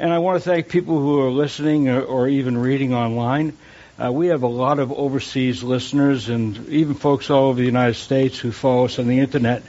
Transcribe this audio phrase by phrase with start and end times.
[0.00, 3.56] And I want to thank people who are listening or, or even reading online.
[4.00, 7.94] Uh, we have a lot of overseas listeners and even folks all over the United
[7.94, 9.64] States who follow us on the internet.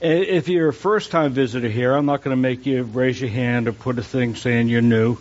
[0.00, 3.30] If you're a first time visitor here, I'm not going to make you raise your
[3.30, 5.18] hand or put a thing saying you're new.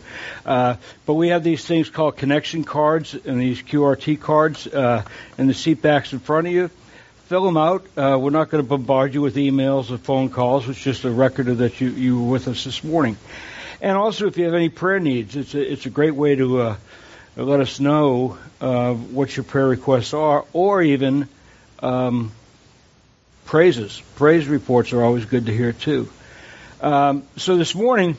[0.47, 5.03] Uh, but we have these things called connection cards and these QRT cards uh,
[5.37, 6.71] in the seat backs in front of you.
[7.27, 7.85] Fill them out.
[7.95, 10.67] Uh, we're not going to bombard you with emails or phone calls.
[10.67, 13.15] It's just a record that you, you were with us this morning.
[13.81, 16.61] And also, if you have any prayer needs, it's a, it's a great way to
[16.61, 16.75] uh,
[17.37, 21.29] let us know uh, what your prayer requests are, or even
[21.81, 22.31] um,
[23.45, 24.01] praises.
[24.15, 26.09] Praise reports are always good to hear too.
[26.81, 28.17] Um, so this morning,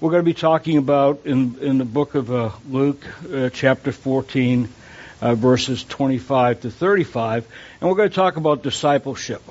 [0.00, 3.90] we're going to be talking about in in the book of uh, Luke, uh, chapter
[3.90, 4.68] 14,
[5.20, 7.46] uh, verses 25 to 35,
[7.80, 9.42] and we're going to talk about discipleship.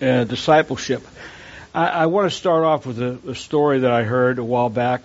[0.00, 1.04] Uh, discipleship.
[1.72, 4.70] I, I want to start off with a, a, story that I heard a while
[4.70, 5.04] back.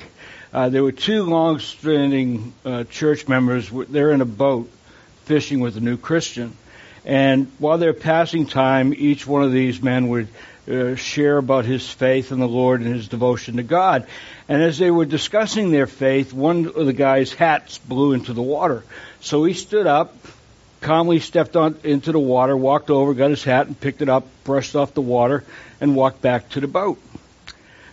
[0.52, 3.70] Uh, there were two long-standing uh, church members.
[3.70, 4.72] They're in a boat
[5.26, 6.56] fishing with a new Christian,
[7.04, 10.28] and while they're passing time, each one of these men would
[10.68, 14.08] uh, share about his faith in the Lord and his devotion to God.
[14.50, 18.42] And as they were discussing their faith, one of the guy's hats blew into the
[18.42, 18.84] water.
[19.22, 20.16] So he stood up,
[20.82, 24.26] calmly stepped on into the water, walked over, got his hat and picked it up,
[24.44, 25.44] brushed off the water,
[25.86, 27.00] and walked back to the boat.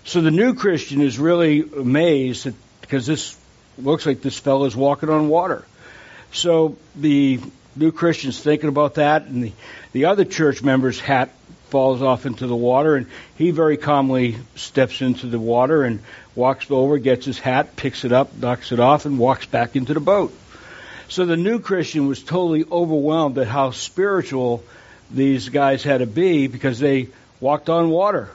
[0.05, 3.39] So the new Christian is really amazed that, because this
[3.79, 5.65] looks like this fellow is walking on water.
[6.33, 7.41] So the
[7.77, 9.53] new Christian's thinking about that, and the,
[9.93, 11.31] the other church member's hat
[11.69, 13.07] falls off into the water, and
[13.37, 16.01] he very calmly steps into the water and
[16.35, 19.95] walks over, gets his hat, picks it up, knocks it off, and walks back into
[19.95, 20.35] the boat.
[21.09, 24.65] So the new Christian was totally overwhelmed at how spiritual
[25.11, 27.09] these guys had to be because they
[27.43, 28.31] walked on water.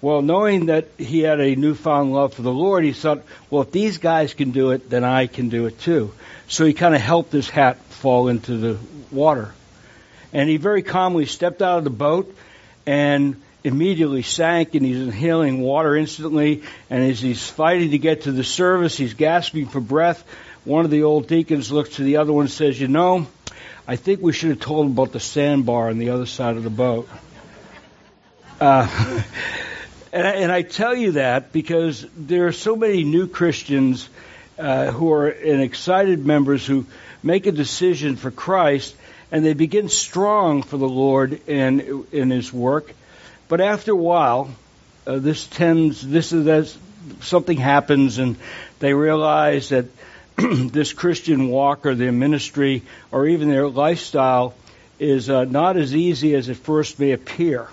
[0.00, 3.72] Well, knowing that he had a newfound love for the Lord, he thought, well, if
[3.72, 6.12] these guys can do it, then I can do it too.
[6.46, 8.78] So he kind of helped his hat fall into the
[9.10, 9.52] water.
[10.32, 12.32] And he very calmly stepped out of the boat
[12.86, 16.62] and immediately sank and he's inhaling water instantly.
[16.90, 20.24] And as he's fighting to get to the service, he's gasping for breath.
[20.64, 23.26] One of the old deacons looks to the other one and says, you know,
[23.88, 26.62] I think we should have told him about the sandbar on the other side of
[26.62, 27.08] the boat.
[28.60, 28.88] Uh,
[30.12, 34.08] and, I, and, I, tell you that because there are so many new Christians
[34.58, 36.86] uh, who are and excited members who
[37.22, 38.96] make a decision for Christ
[39.30, 42.92] and they begin strong for the Lord and in His work.
[43.46, 44.50] But after a while,
[45.06, 46.76] uh, this tends this is as
[47.20, 48.36] something happens and
[48.80, 49.86] they realize that
[50.36, 52.82] this Christian walk or their ministry
[53.12, 54.54] or even their lifestyle
[54.98, 57.68] is uh, not as easy as it first may appear.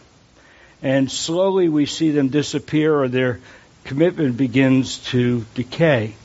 [0.81, 3.39] And slowly we see them disappear or their
[3.85, 6.15] commitment begins to decay.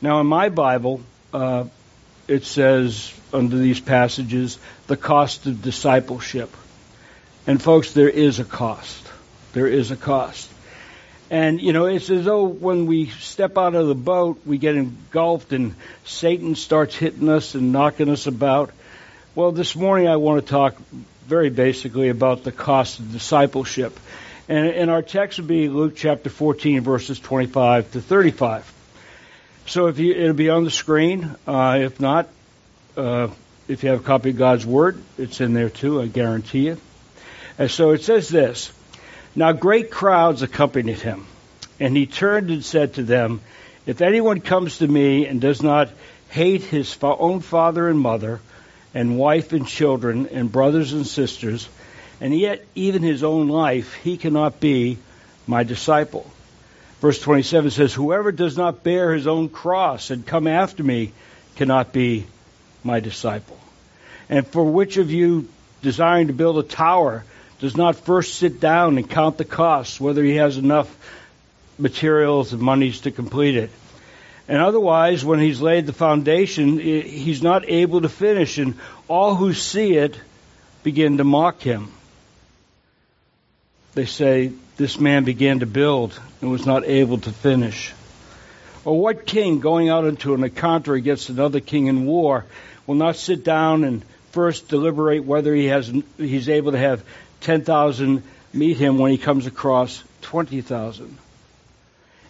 [0.00, 1.02] Now, in my Bible,
[1.32, 1.64] uh,
[2.28, 6.54] it says under these passages the cost of discipleship.
[7.46, 9.06] And folks, there is a cost.
[9.52, 10.48] There is a cost.
[11.30, 14.74] And, you know, it's as though when we step out of the boat, we get
[14.74, 15.74] engulfed and
[16.04, 18.70] Satan starts hitting us and knocking us about.
[19.34, 20.76] Well, this morning I want to talk
[21.30, 23.98] very basically about the cost of discipleship.
[24.48, 28.72] And, and our text would be Luke chapter 14, verses 25 to 35.
[29.64, 31.36] So if you, it'll be on the screen.
[31.46, 32.28] Uh, if not,
[32.96, 33.28] uh,
[33.68, 36.78] if you have a copy of God's Word, it's in there too, I guarantee you.
[37.58, 38.72] And so it says this.
[39.36, 41.26] Now great crowds accompanied him,
[41.78, 43.40] and he turned and said to them,
[43.86, 45.90] If anyone comes to me and does not
[46.30, 48.40] hate his own father and mother,
[48.94, 51.68] and wife and children, and brothers and sisters,
[52.20, 54.98] and yet even his own life, he cannot be
[55.46, 56.30] my disciple.
[57.00, 61.12] Verse 27 says, Whoever does not bear his own cross and come after me
[61.56, 62.26] cannot be
[62.84, 63.58] my disciple.
[64.28, 65.48] And for which of you
[65.82, 67.24] desiring to build a tower
[67.58, 70.94] does not first sit down and count the costs, whether he has enough
[71.78, 73.70] materials and monies to complete it.
[74.50, 78.74] And otherwise, when he's laid the foundation, he's not able to finish, and
[79.06, 80.18] all who see it
[80.82, 81.92] begin to mock him.
[83.94, 87.92] They say, This man began to build and was not able to finish.
[88.84, 92.44] Or what king going out into an encounter against another king in war
[92.88, 97.04] will not sit down and first deliberate whether he has he's able to have
[97.42, 101.18] 10,000 meet him when he comes across 20,000?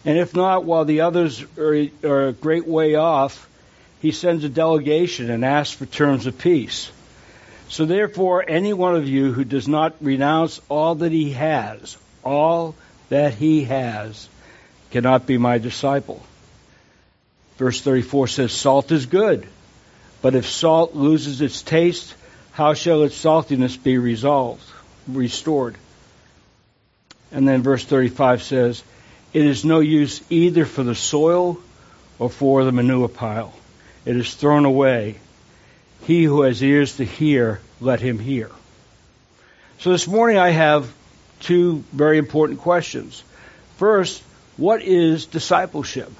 [0.05, 3.49] And if not, while the others are, are a great way off,
[4.00, 6.91] he sends a delegation and asks for terms of peace.
[7.69, 12.75] So therefore, any one of you who does not renounce all that he has, all
[13.11, 14.29] that he has,
[14.91, 16.23] cannot be my disciple.
[17.58, 19.46] Verse 34 says, Salt is good,
[20.23, 22.14] but if salt loses its taste,
[22.53, 24.64] how shall its saltiness be resolved,
[25.06, 25.76] restored?
[27.31, 28.82] And then verse 35 says,
[29.32, 31.59] It is no use either for the soil
[32.19, 33.53] or for the manure pile.
[34.05, 35.17] It is thrown away.
[36.03, 38.50] He who has ears to hear, let him hear.
[39.79, 40.93] So this morning I have
[41.41, 43.23] two very important questions.
[43.77, 44.23] First,
[44.56, 46.12] what is discipleship?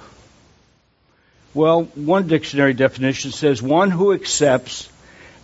[1.53, 4.89] Well, one dictionary definition says one who accepts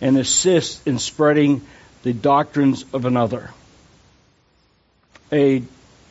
[0.00, 1.66] and assists in spreading
[2.02, 3.50] the doctrines of another.
[5.30, 5.62] A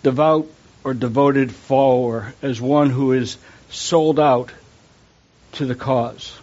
[0.03, 0.47] devout
[0.87, 3.37] or devoted follower as one who is
[3.69, 4.53] sold out
[5.51, 6.39] to the cause.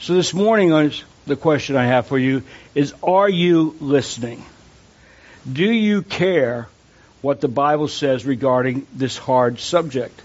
[0.00, 0.92] So this morning,
[1.26, 2.42] the question I have for you
[2.74, 4.44] is, are you listening?
[5.50, 6.68] Do you care
[7.22, 10.20] what the Bible says regarding this hard subject?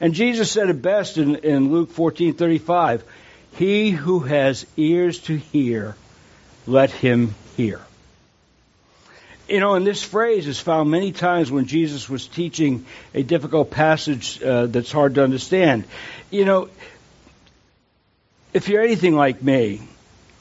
[0.00, 3.02] And Jesus said it best in, in Luke 14:35,
[3.58, 5.94] "He who has ears to hear,
[6.66, 7.82] let him hear."
[9.48, 12.84] You know, and this phrase is found many times when Jesus was teaching
[13.14, 15.84] a difficult passage uh, that's hard to understand.
[16.30, 16.68] You know,
[18.52, 19.80] if you're anything like me,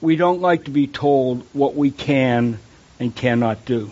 [0.01, 2.59] we don't like to be told what we can
[2.99, 3.91] and cannot do.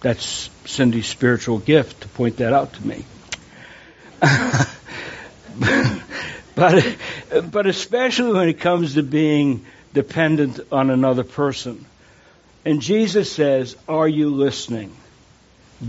[0.00, 3.06] That's Cindy's spiritual gift to point that out to me.
[6.54, 6.96] but
[7.50, 9.64] but especially when it comes to being
[9.94, 11.86] dependent on another person.
[12.64, 14.92] And Jesus says, "Are you listening?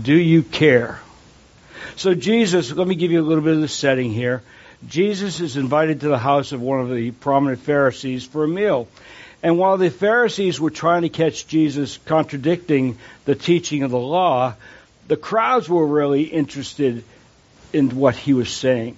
[0.00, 1.00] Do you care?"
[1.96, 4.42] So Jesus, let me give you a little bit of the setting here.
[4.86, 8.88] Jesus is invited to the house of one of the prominent Pharisees for a meal.
[9.42, 14.54] And while the Pharisees were trying to catch Jesus contradicting the teaching of the law,
[15.08, 17.04] the crowds were really interested
[17.72, 18.96] in what he was saying.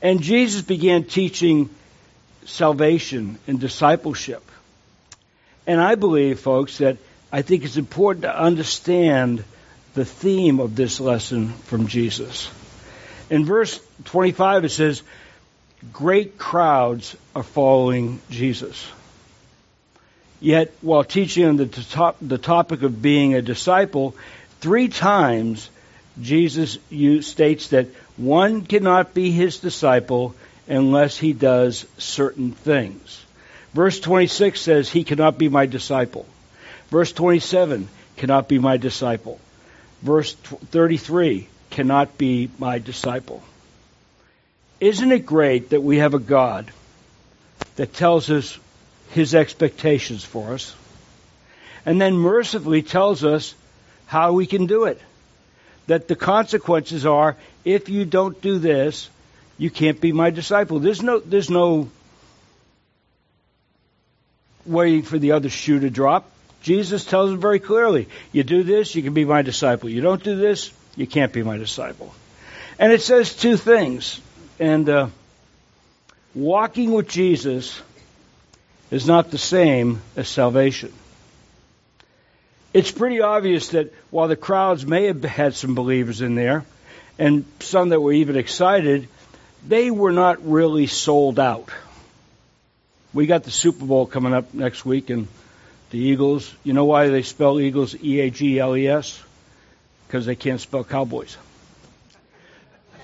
[0.00, 1.70] And Jesus began teaching
[2.44, 4.42] salvation and discipleship.
[5.66, 6.98] And I believe, folks, that
[7.30, 9.44] I think it's important to understand
[9.94, 12.48] the theme of this lesson from Jesus.
[13.28, 15.02] In verse 25, it says,
[15.92, 18.90] Great crowds are following Jesus.
[20.40, 24.16] Yet, while teaching on the, top, the topic of being a disciple,
[24.60, 25.68] three times
[26.20, 26.78] Jesus
[27.20, 27.86] states that
[28.16, 30.34] one cannot be his disciple
[30.66, 33.24] unless he does certain things.
[33.74, 36.26] Verse 26 says, He cannot be my disciple.
[36.88, 39.40] Verse 27, cannot be my disciple.
[40.02, 43.42] Verse 33, cannot be my disciple.
[44.80, 46.70] Isn't it great that we have a God
[47.76, 48.58] that tells us
[49.10, 50.74] his expectations for us
[51.84, 53.54] and then mercifully tells us
[54.06, 55.00] how we can do it?
[55.88, 59.10] that the consequences are if you don't do this,
[59.56, 60.78] you can't be my disciple.
[60.78, 61.90] There's no there's no
[64.64, 66.30] waiting for the other shoe to drop.
[66.62, 69.88] Jesus tells them very clearly, you do this, you can be my disciple.
[69.88, 72.14] You don't do this, you can't be my disciple.
[72.78, 74.20] And it says two things.
[74.58, 75.08] And uh,
[76.34, 77.80] walking with Jesus
[78.90, 80.92] is not the same as salvation
[82.72, 86.64] it's pretty obvious that while the crowds may have had some believers in there,
[87.18, 89.08] and some that were even excited,
[89.66, 91.70] they were not really sold out.
[93.12, 95.26] We got the Super Bowl coming up next week, and
[95.90, 96.54] the Eagles.
[96.64, 99.22] You know why they spell Eagles E A G L E S?
[100.06, 101.36] Because they can't spell Cowboys.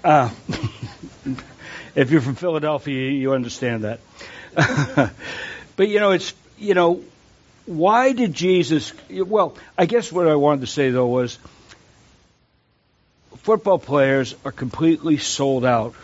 [0.03, 0.31] Uh,
[1.95, 4.01] if you're from Philadelphia, you understand that.
[5.77, 7.03] but you know, it's you know,
[7.67, 8.93] why did Jesus?
[9.11, 11.39] Well, I guess what I wanted to say though was
[13.39, 15.95] football players are completely sold out.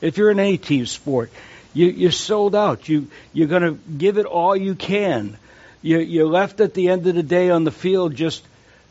[0.00, 1.30] If you're in any team sport,
[1.74, 2.88] you, you're sold out.
[2.88, 5.36] You you're going to give it all you can.
[5.82, 8.44] You, you're left at the end of the day on the field just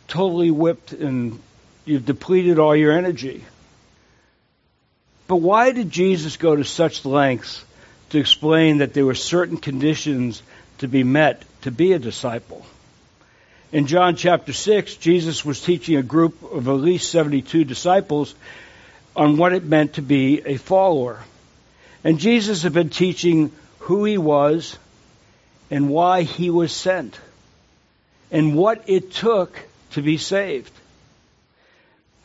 [0.07, 1.41] totally whipped and
[1.85, 3.43] you've depleted all your energy.
[5.27, 7.63] But why did Jesus go to such lengths
[8.09, 10.41] to explain that there were certain conditions
[10.79, 12.65] to be met to be a disciple.
[13.71, 18.33] In John chapter 6, Jesus was teaching a group of at least 72 disciples
[19.15, 21.19] on what it meant to be a follower.
[22.03, 24.77] And Jesus had been teaching who he was
[25.69, 27.19] and why he was sent
[28.31, 29.59] and what it took
[29.91, 30.71] to be saved.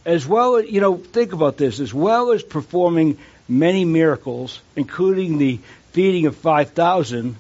[0.05, 3.19] As well, you know, think about this, as well as performing
[3.49, 5.61] many miracles, including the
[5.93, 7.37] feeding of 5,000,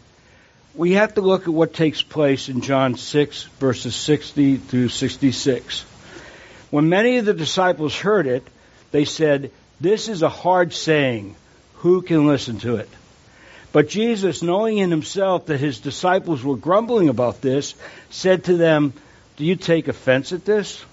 [0.75, 5.83] we have to look at what takes place in John 6, verses 60 through 66.
[6.71, 8.47] When many of the disciples heard it,
[8.91, 11.35] they said, This is a hard saying.
[11.77, 12.89] Who can listen to it?
[13.73, 17.75] But Jesus, knowing in himself that his disciples were grumbling about this,
[18.11, 18.93] said to them,
[19.37, 20.85] Do you take offense at this?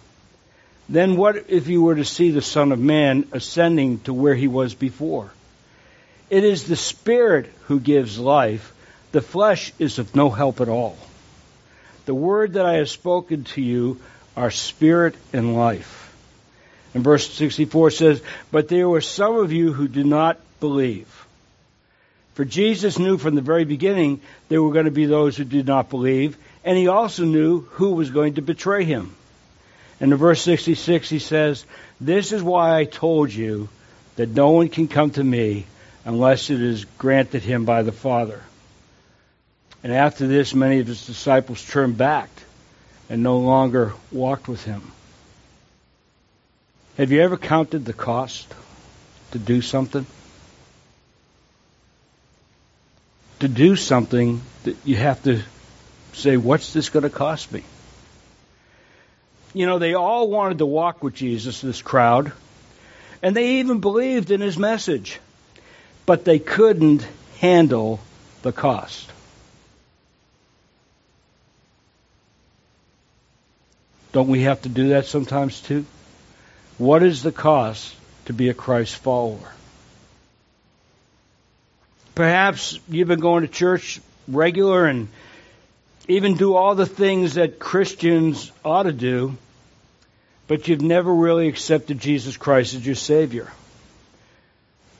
[0.88, 4.48] Then what if you were to see the Son of Man ascending to where he
[4.48, 5.32] was before?
[6.30, 8.74] It is the Spirit who gives life.
[9.12, 10.98] The flesh is of no help at all.
[12.06, 14.00] The word that I have spoken to you
[14.38, 16.16] are spirit and life.
[16.94, 18.22] And verse 64 says,
[18.52, 21.28] But there were some of you who did not believe.
[22.34, 25.68] For Jesus knew from the very beginning there were going to be those who did
[25.68, 29.16] not believe, and he also knew who was going to betray him.
[30.00, 31.66] And in verse 66 he says,
[32.00, 33.70] This is why I told you
[34.16, 35.66] that no one can come to me
[36.06, 38.42] unless it is granted him by the Father.
[39.84, 42.30] And after this, many of his disciples turned back
[43.10, 44.82] and no longer walked with him.
[46.98, 48.54] Have you ever counted the cost
[49.32, 50.06] to do something?
[53.40, 55.42] To do something that you have to
[56.14, 57.64] say, what's this going to cost me?
[59.54, 62.32] You know, they all wanted to walk with Jesus, this crowd,
[63.24, 65.20] and they even believed in his message,
[66.06, 67.08] but they couldn't
[67.40, 68.00] handle
[68.42, 69.10] the cost.
[74.12, 75.86] Don't we have to do that sometimes too?
[76.78, 79.54] What is the cost to be a Christ follower?
[82.20, 85.08] Perhaps you've been going to church regular and
[86.10, 89.38] even do all the things that Christians ought to do,
[90.46, 93.48] but you've never really accepted Jesus Christ as your Savior.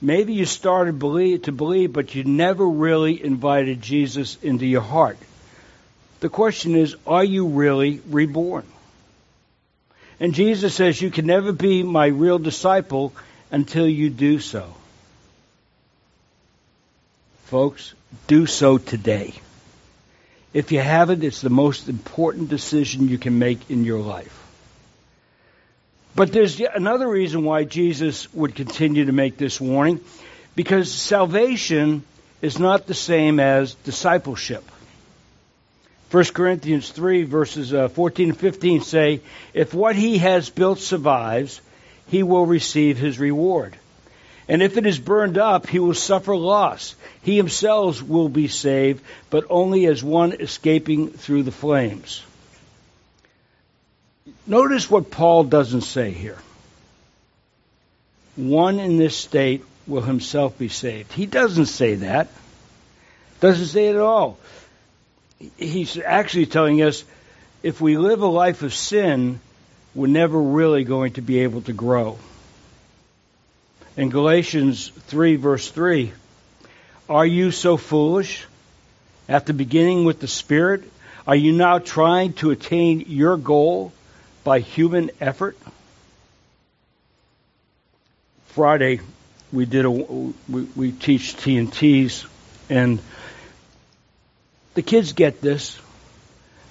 [0.00, 5.18] Maybe you started believe, to believe, but you never really invited Jesus into your heart.
[6.20, 8.64] The question is, are you really reborn?
[10.18, 13.12] And Jesus says, You can never be my real disciple
[13.50, 14.72] until you do so.
[17.50, 17.94] Folks,
[18.28, 19.34] do so today.
[20.54, 24.40] If you haven't, it's the most important decision you can make in your life.
[26.14, 29.98] But there's another reason why Jesus would continue to make this warning
[30.54, 32.04] because salvation
[32.40, 34.62] is not the same as discipleship.
[36.12, 39.22] 1 Corinthians 3, verses uh, 14 and 15 say,
[39.54, 41.60] If what he has built survives,
[42.06, 43.76] he will receive his reward.
[44.50, 46.94] And if it is burned up, he will suffer loss.
[47.22, 52.22] He himself will be saved, but only as one escaping through the flames.
[54.46, 56.38] Notice what Paul doesn't say here.
[58.36, 61.12] One in this state will himself be saved.
[61.12, 62.28] He doesn't say that.
[63.40, 64.36] Doesn't say it at all
[65.56, 67.04] he's actually telling us
[67.62, 69.40] if we live a life of sin,
[69.94, 72.18] we're never really going to be able to grow.
[73.96, 76.12] In Galatians 3, verse 3,
[77.08, 78.46] are you so foolish?
[79.28, 80.84] After beginning with the Spirit,
[81.26, 83.92] are you now trying to attain your goal
[84.42, 85.56] by human effort?
[88.48, 89.00] Friday,
[89.52, 92.26] we did a we, we teach TNTs,
[92.68, 93.00] and
[94.74, 95.78] the kids get this.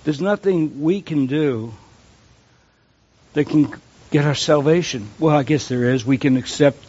[0.04, 1.74] There's nothing we can do
[3.34, 3.74] that can
[4.12, 5.08] get our salvation.
[5.20, 6.06] Well, I guess there is.
[6.06, 6.84] We can accept,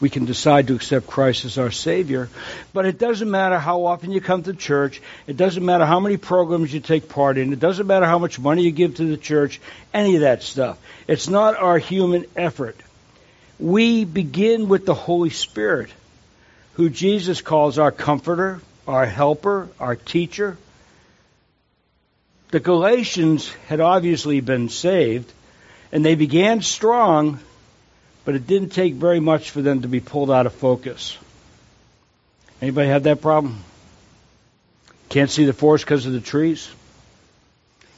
[0.00, 2.28] we can decide to accept Christ as our Savior.
[2.72, 5.00] But it doesn't matter how often you come to church.
[5.26, 7.52] It doesn't matter how many programs you take part in.
[7.52, 9.60] It doesn't matter how much money you give to the church.
[9.92, 10.78] Any of that stuff.
[11.06, 12.76] It's not our human effort.
[13.58, 15.90] We begin with the Holy Spirit,
[16.74, 20.58] who Jesus calls our comforter, our helper, our teacher.
[22.50, 25.32] The Galatians had obviously been saved,
[25.92, 27.38] and they began strong,
[28.24, 31.18] but it didn't take very much for them to be pulled out of focus.
[32.60, 33.62] Anybody have that problem?
[35.08, 36.70] Can't see the forest because of the trees?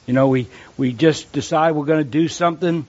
[0.05, 2.85] You know, we, we just decide we're going to do something,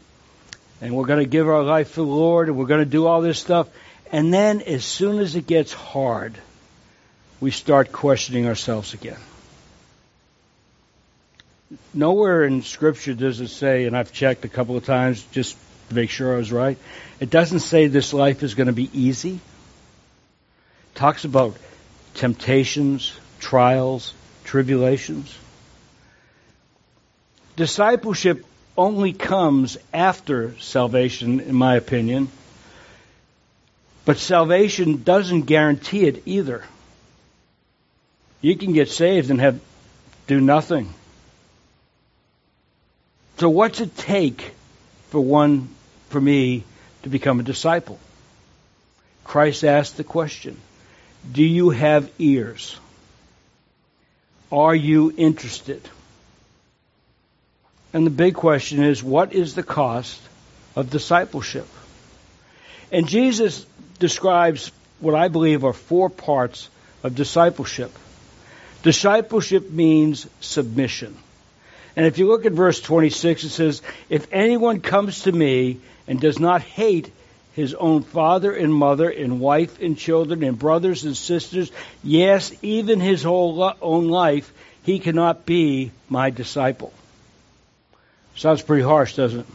[0.81, 3.07] and we're going to give our life to the Lord, and we're going to do
[3.07, 3.69] all this stuff.
[4.11, 6.35] And then, as soon as it gets hard,
[7.41, 9.19] we start questioning ourselves again.
[11.93, 15.57] Nowhere in Scripture does it say, and I've checked a couple of times, just
[15.89, 16.79] to make sure I was right.
[17.21, 19.35] It doesn't say this life is going to be easy.
[19.35, 21.57] It talks about
[22.15, 24.15] temptations, trials,
[24.45, 25.37] tribulations.
[27.57, 28.45] Discipleship
[28.77, 32.29] only comes after salvation, in my opinion.
[34.05, 36.65] But salvation doesn't guarantee it either.
[38.41, 39.61] You can get saved and have
[40.29, 40.95] do nothing.
[43.39, 44.53] So what's it take
[45.11, 45.69] for one
[46.09, 46.65] for me
[47.03, 47.99] to become a disciple?
[49.25, 50.57] Christ asked the question,
[51.31, 52.79] do you have ears?
[54.51, 55.87] Are you interested?
[57.93, 60.21] And the big question is, what is the cost
[60.77, 61.67] of discipleship?
[62.91, 63.67] And Jesus
[63.99, 66.69] describes what I believe are four parts
[67.03, 67.93] of discipleship.
[68.83, 71.17] Discipleship means submission.
[71.97, 76.21] And if you look at verse 26, it says, If anyone comes to me and
[76.21, 77.13] does not hate
[77.55, 81.71] his own father and mother and wife and children and brothers and sisters,
[82.03, 84.53] yes, even his whole own life,
[84.85, 86.93] he cannot be my disciple.
[88.37, 89.47] Sounds pretty harsh, doesn't it?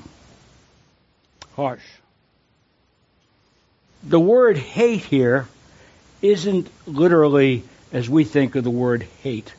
[1.56, 1.84] Harsh.
[4.04, 5.48] The word hate here
[6.22, 9.54] isn't literally as we think of the word hate.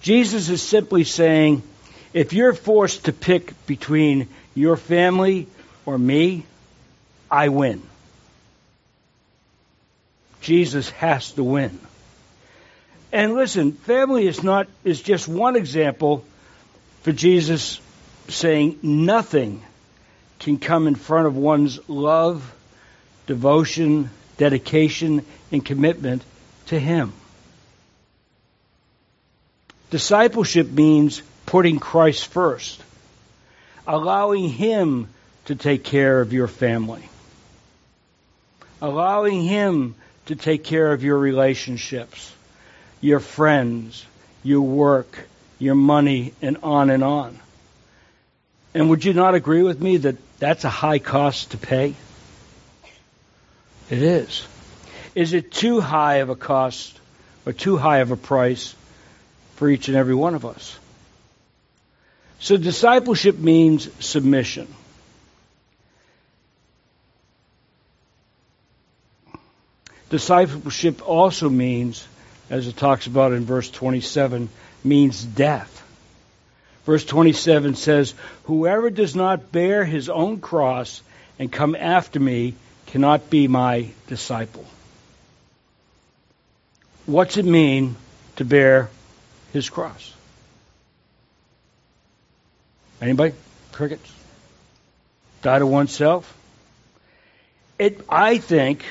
[0.00, 1.62] Jesus is simply saying,
[2.14, 5.46] if you're forced to pick between your family
[5.88, 6.44] or me,
[7.30, 7.82] I win.
[10.42, 11.78] Jesus has to win.
[13.10, 16.26] And listen, family is not is just one example
[17.04, 17.80] for Jesus
[18.28, 19.62] saying nothing
[20.40, 22.54] can come in front of one's love,
[23.26, 26.22] devotion, dedication, and commitment
[26.66, 27.14] to Him.
[29.88, 32.78] Discipleship means putting Christ first,
[33.86, 35.08] allowing Him
[35.48, 37.08] to take care of your family,
[38.82, 39.94] allowing Him
[40.26, 42.30] to take care of your relationships,
[43.00, 44.04] your friends,
[44.42, 45.18] your work,
[45.58, 47.38] your money, and on and on.
[48.74, 51.94] And would you not agree with me that that's a high cost to pay?
[53.88, 54.46] It is.
[55.14, 57.00] Is it too high of a cost
[57.46, 58.74] or too high of a price
[59.56, 60.78] for each and every one of us?
[62.38, 64.68] So discipleship means submission.
[70.10, 72.06] Discipleship also means,
[72.48, 74.48] as it talks about in verse 27,
[74.82, 75.74] means death.
[76.86, 81.02] Verse 27 says, Whoever does not bear his own cross
[81.38, 82.54] and come after me
[82.86, 84.64] cannot be my disciple.
[87.04, 87.96] What's it mean
[88.36, 88.88] to bear
[89.52, 90.14] his cross?
[93.00, 93.34] Anybody?
[93.72, 94.10] Crickets?
[95.42, 96.34] Die to oneself?
[97.78, 98.82] It, I think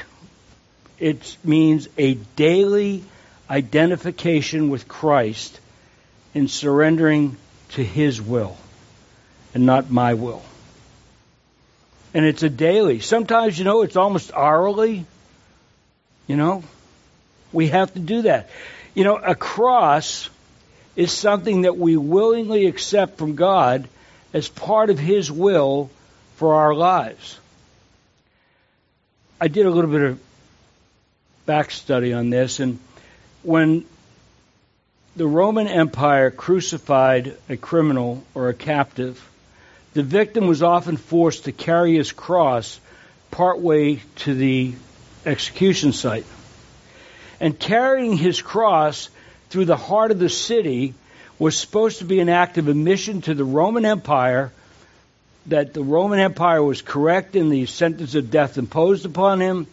[1.00, 3.04] it means a daily
[3.50, 5.60] identification with Christ
[6.34, 7.38] in surrendering
[7.70, 8.58] to His will
[9.54, 10.44] and not my will.
[12.14, 13.00] And it's a daily.
[13.00, 15.06] Sometimes, you know, it's almost hourly.
[16.26, 16.64] You know,
[17.54, 18.50] we have to do that.
[18.94, 20.30] You know, a cross
[20.96, 23.88] is something that we willingly accept from God
[24.34, 25.90] as part of His will
[26.36, 27.40] for our lives.
[29.40, 30.20] I did a little bit of
[31.48, 32.78] back study on this, and
[33.42, 33.86] when
[35.16, 39.26] the Roman Empire crucified a criminal or a captive,
[39.94, 42.82] the victim was often forced to carry his cross
[43.32, 44.74] partway to the
[45.26, 46.26] execution site.
[47.40, 49.10] And carrying his cross
[49.50, 50.96] through the heart of the city
[51.40, 54.52] was supposed to be an act of admission to the Roman Empire
[55.46, 59.66] that the Roman Empire was correct in the sentence of death imposed upon him,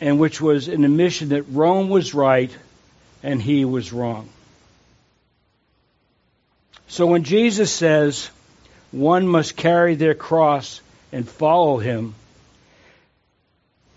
[0.00, 2.50] and which was an admission that Rome was right
[3.22, 4.28] and he was wrong.
[6.88, 8.30] So when Jesus says
[8.90, 10.80] one must carry their cross
[11.12, 12.14] and follow him,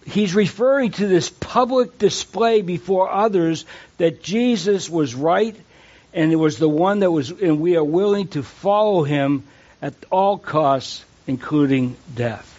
[0.05, 3.65] he's referring to this public display before others
[3.97, 5.55] that Jesus was right
[6.13, 9.43] and it was the one that was, and we are willing to follow him
[9.81, 12.50] at all costs, including death.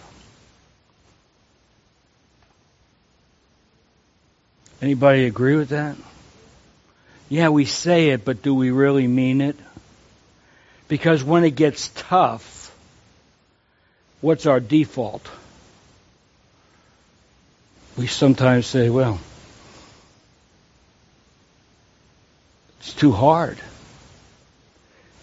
[4.83, 5.95] Anybody agree with that?
[7.29, 9.55] Yeah, we say it, but do we really mean it?
[10.89, 12.75] Because when it gets tough,
[14.19, 15.25] what's our default?
[17.97, 19.21] We sometimes say, well,
[22.81, 23.59] it's too hard.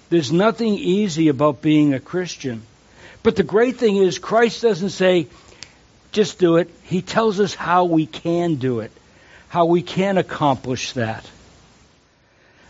[0.09, 2.62] There's nothing easy about being a Christian,
[3.23, 5.27] But the great thing is, Christ doesn't say,
[6.12, 6.70] just do it.
[6.85, 8.90] He tells us how we can do it,
[9.50, 11.28] how we can accomplish that.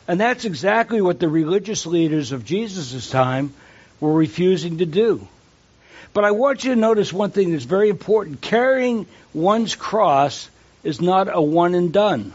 [0.09, 3.53] And that's exactly what the religious leaders of Jesus' time
[4.01, 5.29] were refusing to do.
[6.15, 8.41] But I want you to notice one thing that's very important.
[8.41, 10.49] Carrying one's cross
[10.83, 12.33] is not a one and done.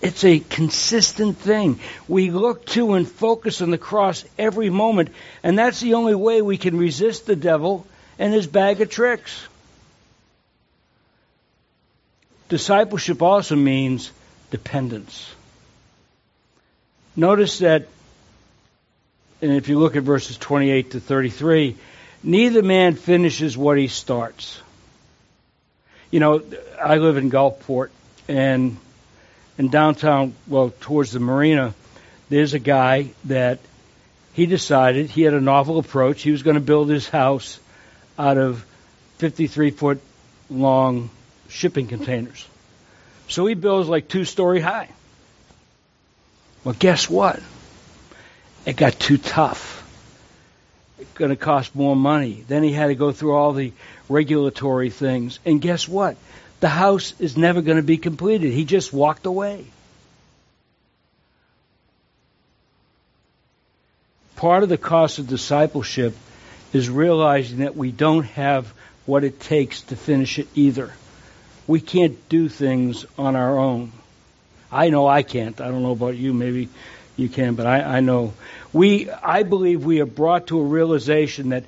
[0.00, 1.80] It's a consistent thing.
[2.06, 5.08] We look to and focus on the cross every moment,
[5.42, 7.84] and that's the only way we can resist the devil
[8.16, 9.48] and his bag of tricks.
[12.48, 14.10] Discipleship also means
[14.50, 15.34] dependence.
[17.16, 17.86] Notice that,
[19.40, 21.76] and if you look at verses 28 to 33,
[22.22, 24.60] neither man finishes what he starts.
[26.10, 26.42] You know,
[26.80, 27.90] I live in Gulfport,
[28.28, 28.76] and
[29.58, 31.74] in downtown, well, towards the marina,
[32.28, 33.60] there's a guy that
[34.32, 36.22] he decided he had a novel approach.
[36.22, 37.58] He was going to build his house
[38.18, 38.64] out of
[39.18, 40.00] 53 foot
[40.50, 41.10] long
[41.48, 42.46] shipping containers.
[43.28, 44.88] So he builds like two story high.
[46.62, 47.40] Well, guess what?
[48.66, 49.82] It got too tough.
[50.98, 52.44] It's going to cost more money.
[52.46, 53.72] Then he had to go through all the
[54.08, 55.38] regulatory things.
[55.44, 56.16] And guess what?
[56.60, 58.52] The house is never going to be completed.
[58.52, 59.66] He just walked away.
[64.36, 66.14] Part of the cost of discipleship
[66.72, 68.72] is realizing that we don't have
[69.06, 70.92] what it takes to finish it either.
[71.66, 73.92] We can't do things on our own.
[74.70, 75.60] I know I can't.
[75.60, 76.34] I don't know about you.
[76.34, 76.68] Maybe
[77.16, 78.34] you can, but I, I know.
[78.72, 81.64] We, I believe we are brought to a realization that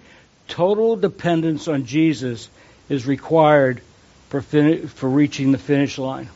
[0.48, 2.48] total dependence on Jesus
[2.88, 3.80] is required
[4.28, 6.28] for, fin- for reaching the finish line.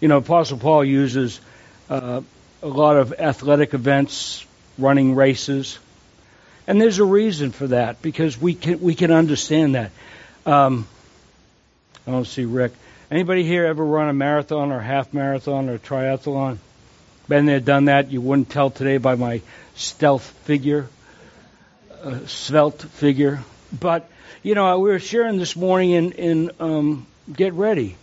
[0.00, 1.40] You know, Apostle Paul uses
[1.90, 2.22] uh,
[2.62, 4.46] a lot of athletic events,
[4.78, 5.78] running races,
[6.66, 9.90] and there's a reason for that because we can we can understand that.
[10.46, 10.86] Um,
[12.06, 12.72] I don't see Rick.
[13.10, 16.58] Anybody here ever run a marathon or half marathon or triathlon?
[17.28, 18.10] Been there, done that.
[18.10, 19.42] You wouldn't tell today by my
[19.74, 20.88] stealth figure,
[22.02, 23.40] uh, svelte figure.
[23.78, 24.08] But
[24.42, 27.96] you know, we were sharing this morning in in um, get ready.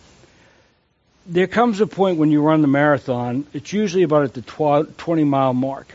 [1.26, 3.46] There comes a point when you run the marathon.
[3.54, 4.42] It's usually about at the
[4.98, 5.88] 20 mile mark,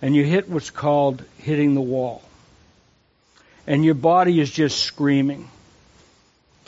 [0.00, 2.22] and you hit what's called hitting the wall,
[3.66, 5.48] and your body is just screaming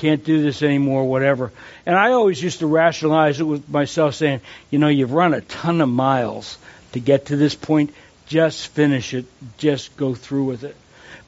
[0.02, 1.52] can't do this anymore, whatever.
[1.86, 5.40] And I always used to rationalize it with myself saying, you know, you've run a
[5.40, 6.58] ton of miles
[6.90, 7.94] to get to this point.
[8.26, 9.26] Just finish it.
[9.58, 10.74] Just go through with it.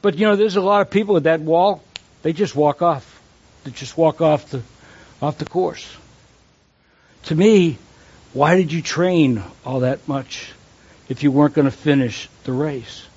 [0.01, 1.81] But you know, there's a lot of people at that wall.
[2.21, 3.21] They just walk off.
[3.63, 4.61] They just walk off the
[5.21, 5.87] off the course.
[7.23, 7.77] To me,
[8.33, 10.51] why did you train all that much
[11.07, 13.07] if you weren't going to finish the race?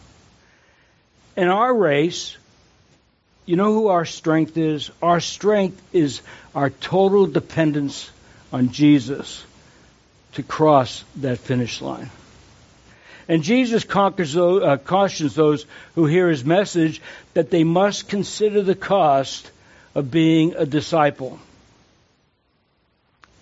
[1.37, 2.37] In our race,
[3.48, 4.90] you know who our strength is?
[5.00, 6.20] Our strength is
[6.54, 8.11] our total dependence
[8.52, 9.42] on Jesus
[10.32, 12.11] to cross that finish line.
[13.26, 17.00] And Jesus conquers, uh, cautions those who hear his message
[17.32, 19.50] that they must consider the cost
[19.94, 21.38] of being a disciple.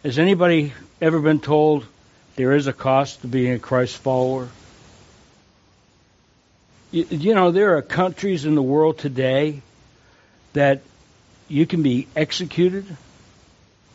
[0.05, 1.85] Has anybody ever been told
[2.37, 4.51] there is a cost to being a Christ follower?
[6.93, 9.63] You, you know, there are countries in the world today
[10.57, 10.81] that
[11.49, 12.85] you can be executed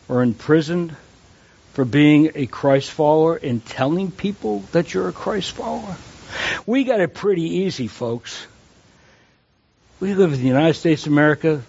[0.08, 0.96] or imprisoned
[1.74, 5.96] for being a Christ follower and telling people that you're a Christ follower.
[6.66, 8.46] We got it pretty easy, folks.
[10.00, 11.64] We live in the United States of America.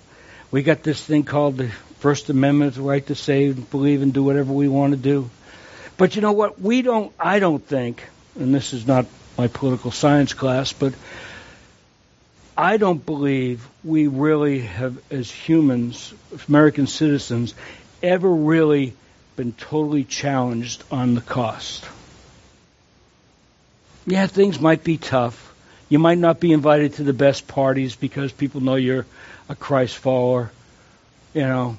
[0.50, 1.68] We got this thing called the
[2.00, 5.30] First Amendment, the right to say, believe, and do whatever we want to do.
[5.96, 6.60] But you know what?
[6.60, 8.02] We don't, I don't think,
[8.38, 9.06] and this is not
[9.38, 10.92] my political science class, but
[12.62, 16.14] I don't believe we really have, as humans,
[16.46, 17.54] American citizens,
[18.04, 18.92] ever really
[19.34, 21.84] been totally challenged on the cost.
[24.06, 25.52] Yeah, things might be tough.
[25.88, 29.06] You might not be invited to the best parties because people know you're
[29.48, 30.52] a Christ follower.
[31.34, 31.76] You know,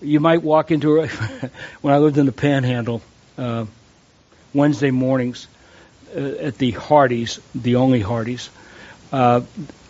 [0.00, 1.08] you might walk into a,
[1.80, 3.02] when I lived in the Panhandle
[3.36, 3.66] uh,
[4.54, 5.48] Wednesday mornings
[6.16, 8.50] uh, at the Hardee's, the only Hardee's.
[9.10, 9.40] Uh,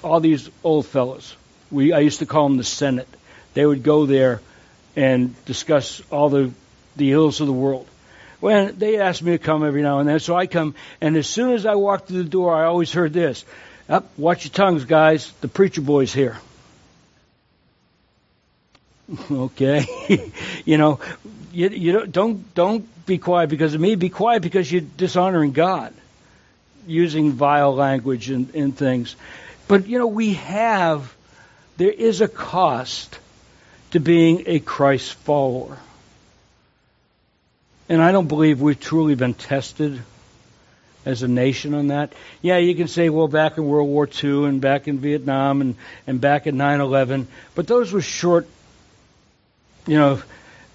[0.03, 1.37] all these old fellows.
[1.71, 3.09] We I used to call them the Senate.
[3.55, 4.41] They would go there
[4.97, 6.53] and discuss all the
[6.97, 7.87] the ills of the world.
[8.41, 11.29] When they asked me to come every now and then, so I come, and as
[11.29, 13.45] soon as I walked through the door, I always heard this:
[13.89, 15.33] "Up, watch your tongues, guys.
[15.41, 16.39] The preacher boy's here."
[19.31, 19.87] okay,
[20.65, 21.01] you know,
[21.53, 23.95] you, you don't don't don't be quiet because of me.
[23.95, 25.93] Be quiet because you're dishonoring God.
[26.87, 29.15] using vile language and, and things.
[29.69, 31.15] But, you know, we have,
[31.77, 33.19] there is a cost
[33.93, 35.79] to being a Christ follower.
[37.89, 40.03] And I don't believe we've truly been tested
[41.05, 42.13] as a nation on that.
[42.41, 45.77] Yeah, you can say, well, back in World War II and back in Vietnam and,
[46.07, 48.47] and back in 9-11, but those were short,
[49.87, 50.23] you know,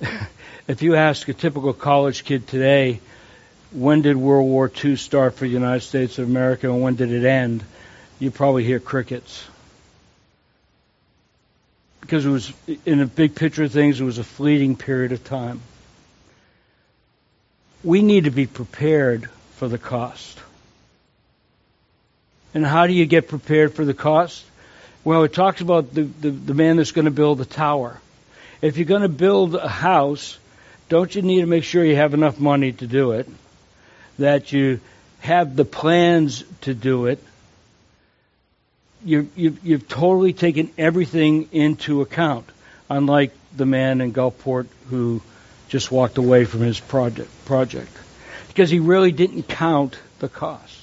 [0.67, 2.99] if you ask a typical college kid today,
[3.71, 7.11] when did World War II start for the United States of America and when did
[7.11, 7.63] it end?
[8.19, 9.43] You probably hear crickets.
[12.01, 12.53] Because it was,
[12.85, 15.61] in the big picture of things, it was a fleeting period of time.
[17.83, 20.39] We need to be prepared for the cost.
[22.53, 24.43] And how do you get prepared for the cost?
[25.03, 27.99] Well, it talks about the, the, the man that's going to build a tower.
[28.61, 30.37] If you're going to build a house,
[30.89, 33.29] don't you need to make sure you have enough money to do it?
[34.17, 34.79] That you
[35.19, 37.23] have the plans to do it.
[39.05, 42.49] You, you, you've totally taken everything into account,
[42.89, 45.21] unlike the man in Gulfport who
[45.69, 47.29] just walked away from his project.
[47.45, 47.91] project
[48.57, 50.81] because he really didn't count the cost.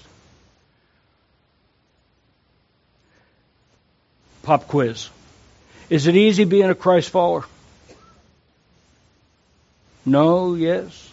[4.44, 5.08] Pop quiz.
[5.90, 7.44] Is it easy being a Christ follower?
[10.06, 11.10] No, yes.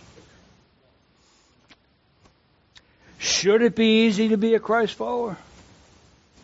[3.17, 5.37] Should it be easy to be a Christ follower?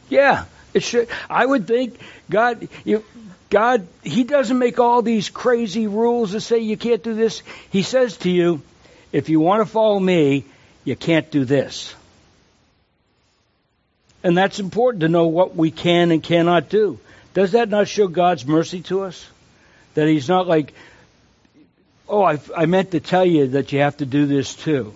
[0.10, 1.10] Yeah, it should.
[1.30, 3.04] I would think God, you,
[3.50, 7.43] God, He doesn't make all these crazy rules that say you can't do this.
[7.70, 8.62] He says to you,
[9.12, 10.46] if you want to follow me,
[10.84, 11.93] you can't do this.
[14.24, 17.00] And that's important to know what we can and cannot do.
[17.34, 19.26] Does that not show God's mercy to us?
[19.93, 20.74] That He's not like,
[22.10, 24.93] oh, I, I meant to tell you that you have to do this too.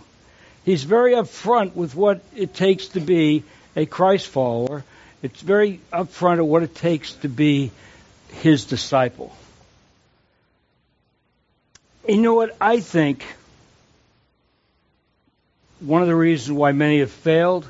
[0.64, 3.44] He's very upfront with what it takes to be
[3.76, 4.84] a Christ follower.
[5.22, 7.72] It's very upfront of what it takes to be
[8.30, 9.36] His disciple.
[12.08, 12.56] You know what?
[12.60, 13.24] I think
[15.80, 17.68] one of the reasons why many have failed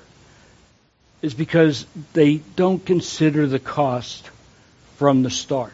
[1.22, 4.30] is because they don't consider the cost
[4.98, 5.74] from the start.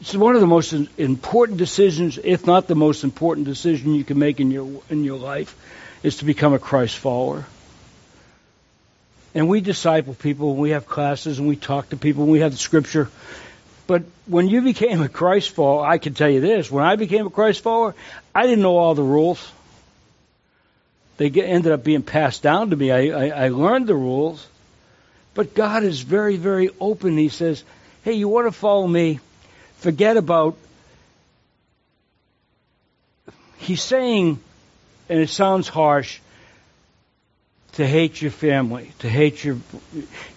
[0.00, 4.18] It's one of the most important decisions, if not the most important decision you can
[4.18, 5.56] make in your in your life,
[6.02, 7.46] is to become a Christ follower.
[9.34, 12.40] And we disciple people, and we have classes, and we talk to people, and we
[12.40, 13.08] have the scripture.
[13.86, 17.26] But when you became a Christ follower, I can tell you this: when I became
[17.26, 17.94] a Christ follower,
[18.34, 19.52] I didn't know all the rules
[21.16, 22.90] they get, ended up being passed down to me.
[22.90, 24.46] I, I, I learned the rules.
[25.34, 27.16] But God is very, very open.
[27.16, 27.64] He says,
[28.02, 29.20] hey, you want to follow me?
[29.78, 30.56] Forget about.
[33.58, 34.38] He's saying,
[35.08, 36.20] and it sounds harsh,
[37.74, 39.58] to hate your family, to hate your.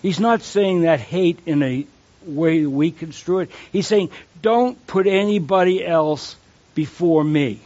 [0.01, 1.85] He's not saying that hate in a
[2.25, 3.51] way we construe it.
[3.71, 4.09] He's saying,
[4.41, 6.35] don't put anybody else
[6.75, 7.59] before me.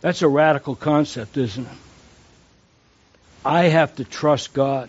[0.00, 1.78] That's a radical concept, isn't it?
[3.44, 4.88] I have to trust God.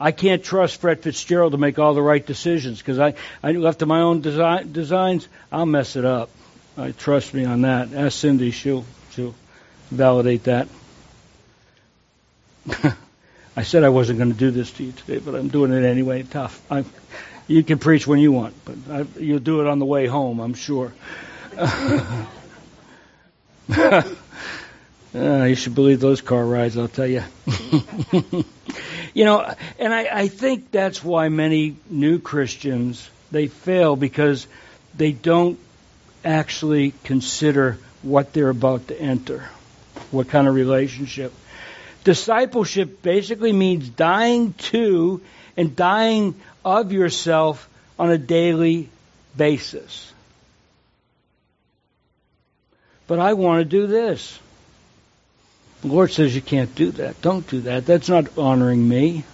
[0.00, 3.80] I can't trust Fred Fitzgerald to make all the right decisions because I, I left
[3.80, 6.30] to my own design, designs, I'll mess it up.
[6.78, 7.92] I trust me on that.
[7.92, 9.34] Ask Cindy; she'll she'll
[9.90, 10.68] validate that.
[13.56, 15.84] I said I wasn't going to do this to you today, but I'm doing it
[15.84, 16.22] anyway.
[16.22, 16.62] Tough.
[16.70, 16.84] I'm,
[17.48, 20.38] you can preach when you want, but I, you'll do it on the way home,
[20.38, 20.92] I'm sure.
[21.56, 22.26] uh,
[25.14, 27.24] you should believe those car rides, I'll tell you.
[29.14, 34.46] you know, and I, I think that's why many new Christians they fail because
[34.94, 35.58] they don't
[36.24, 39.48] actually consider what they're about to enter,
[40.10, 41.32] what kind of relationship.
[42.04, 45.20] Discipleship basically means dying to
[45.56, 48.88] and dying of yourself on a daily
[49.36, 50.12] basis.
[53.06, 54.38] But I want to do this.
[55.82, 57.20] The Lord says you can't do that.
[57.22, 57.86] Don't do that.
[57.86, 59.24] That's not honoring me.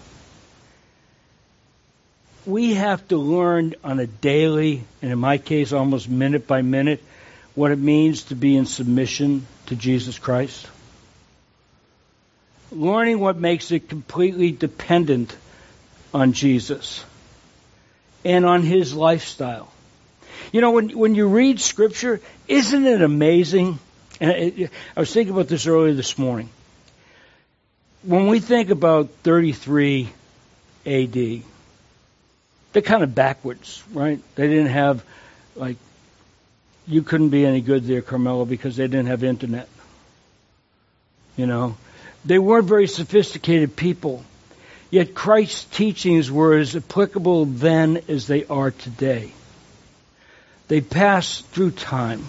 [2.46, 7.02] We have to learn on a daily, and in my case, almost minute by minute,
[7.54, 10.66] what it means to be in submission to Jesus Christ.
[12.70, 15.34] Learning what makes it completely dependent
[16.12, 17.02] on Jesus
[18.24, 19.70] and on his lifestyle.
[20.52, 23.78] You know, when when you read Scripture, isn't it amazing?
[24.20, 26.50] And it, I was thinking about this earlier this morning.
[28.02, 30.10] When we think about 33
[30.84, 31.42] A.D.,
[32.74, 34.20] they're kind of backwards, right?
[34.34, 35.02] They didn't have
[35.56, 35.76] like
[36.86, 39.68] you couldn't be any good there, Carmelo, because they didn't have internet.
[41.36, 41.76] You know,
[42.24, 44.24] they weren't very sophisticated people.
[44.90, 49.32] Yet Christ's teachings were as applicable then as they are today.
[50.68, 52.28] They pass through time.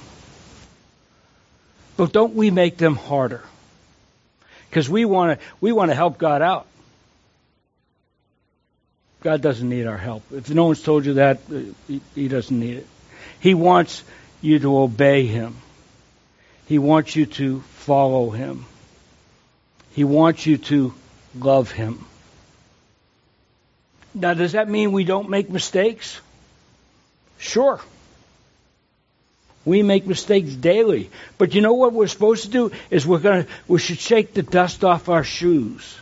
[1.98, 3.44] But don't we make them harder?
[4.70, 6.68] Because we want to we want to help God out.
[9.26, 10.22] God doesn't need our help.
[10.32, 12.88] If no one's told you that, uh, he doesn't need it.
[13.40, 14.04] He wants
[14.40, 15.56] you to obey him.
[16.68, 18.66] He wants you to follow him.
[19.94, 20.94] He wants you to
[21.40, 22.06] love him.
[24.14, 26.22] Now, does that mean we don't make mistakes?
[27.40, 27.82] Sure.
[29.66, 31.10] We make mistakes daily.
[31.40, 34.36] But you know what we're supposed to do is we're going to we should shake
[34.36, 35.98] the dust off our shoes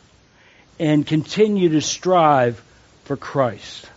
[0.78, 2.62] and continue to strive
[3.04, 3.90] for Christ.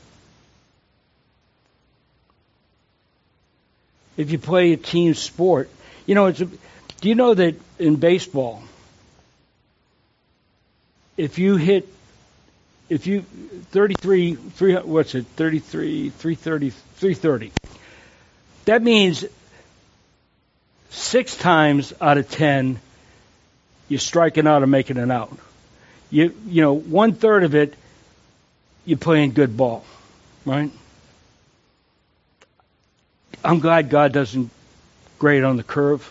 [4.17, 5.69] If you play a team sport,
[6.07, 8.63] you know it's a, do you know that in baseball
[11.17, 11.89] if you hit
[12.89, 17.53] if you 33 3 what's it 33 330 330
[18.65, 19.25] that means
[20.91, 22.79] six times out of ten
[23.89, 25.37] you're striking out or making it out
[26.11, 27.75] you you know one third of it
[28.87, 29.85] you're playing good ball
[30.47, 30.71] right
[33.45, 34.51] i'm glad god doesn't
[35.19, 36.11] grade on the curve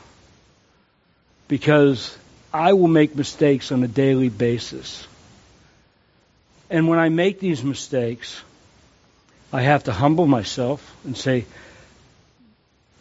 [1.48, 2.16] because
[2.54, 5.08] i will make mistakes on a daily basis
[6.70, 8.42] and when I make these mistakes,
[9.54, 11.46] I have to humble myself and say,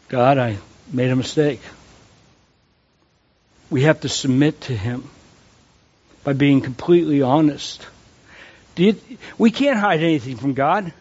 [0.08, 0.58] God, I
[0.92, 1.60] made a mistake.
[3.70, 5.08] We have to submit to Him
[6.22, 7.86] by being completely honest.
[8.76, 8.96] You,
[9.38, 10.92] we can't hide anything from God.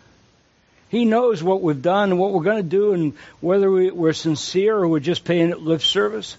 [0.89, 4.13] He knows what we've done and what we're going to do, and whether we, we're
[4.13, 6.37] sincere or we're just paying lip service.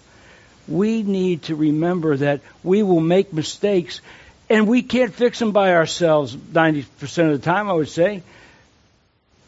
[0.67, 4.01] We need to remember that we will make mistakes
[4.49, 6.85] and we can't fix them by ourselves 90%
[7.31, 8.21] of the time, I would say.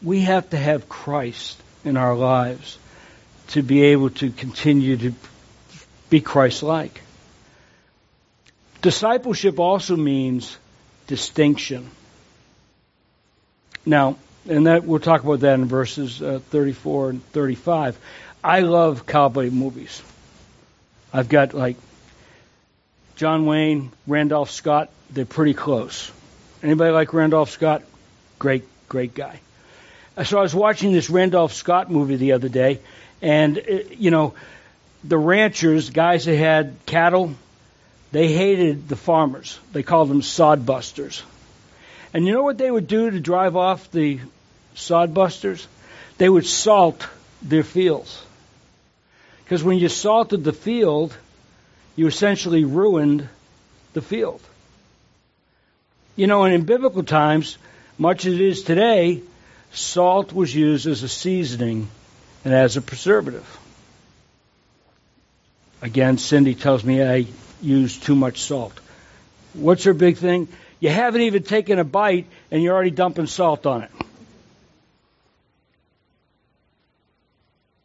[0.02, 2.78] We have to have Christ in our lives
[3.48, 5.14] to be able to continue to
[6.10, 7.00] be Christ like.
[8.82, 10.56] Discipleship also means
[11.08, 11.90] distinction.
[13.84, 14.16] Now,
[14.48, 17.98] and that we'll talk about that in verses uh, 34 and 35.
[18.44, 20.00] I love cowboy movies.
[21.12, 21.76] I've got like
[23.16, 26.12] John Wayne, Randolph Scott, they're pretty close.
[26.62, 27.82] Anybody like Randolph Scott?
[28.38, 29.40] Great, great guy.
[30.24, 32.80] So I was watching this Randolph Scott movie the other day,
[33.22, 33.62] and uh,
[33.96, 34.34] you know,
[35.04, 37.34] the ranchers, guys that had cattle,
[38.12, 39.58] they hated the farmers.
[39.72, 41.22] They called them sodbusters.
[42.14, 44.20] And you know what they would do to drive off the
[44.74, 45.66] sodbusters?
[46.16, 47.06] They would salt
[47.42, 48.22] their fields.
[49.44, 51.16] Because when you salted the field,
[51.96, 53.28] you essentially ruined
[53.92, 54.40] the field.
[56.16, 57.58] You know, and in biblical times,
[57.98, 59.22] much as it is today,
[59.72, 61.88] salt was used as a seasoning
[62.44, 63.58] and as a preservative.
[65.80, 67.26] Again, Cindy tells me I
[67.60, 68.78] use too much salt.
[69.54, 70.48] What's her big thing?
[70.80, 73.90] You haven't even taken a bite and you're already dumping salt on it.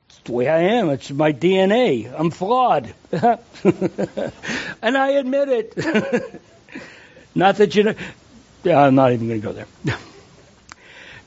[0.10, 0.90] It's the way I am.
[0.90, 2.14] It's my DNA.
[2.18, 2.94] I'm flawed.
[4.82, 6.42] and I admit it.
[7.36, 7.96] not that you know.
[8.66, 9.68] I'm not even going to go there.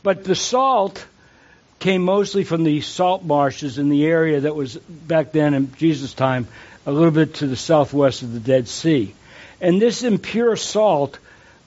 [0.02, 1.04] but the salt
[1.78, 6.14] came mostly from the salt marshes in the area that was back then in Jesus'
[6.14, 6.46] time
[6.86, 9.14] a little bit to the southwest of the Dead Sea.
[9.60, 11.18] And this impure salt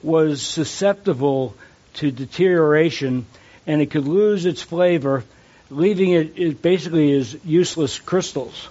[0.02, 1.54] was susceptible
[1.94, 3.26] to deterioration
[3.66, 5.24] and it could lose its flavor
[5.70, 8.68] leaving it, it basically as useless crystals.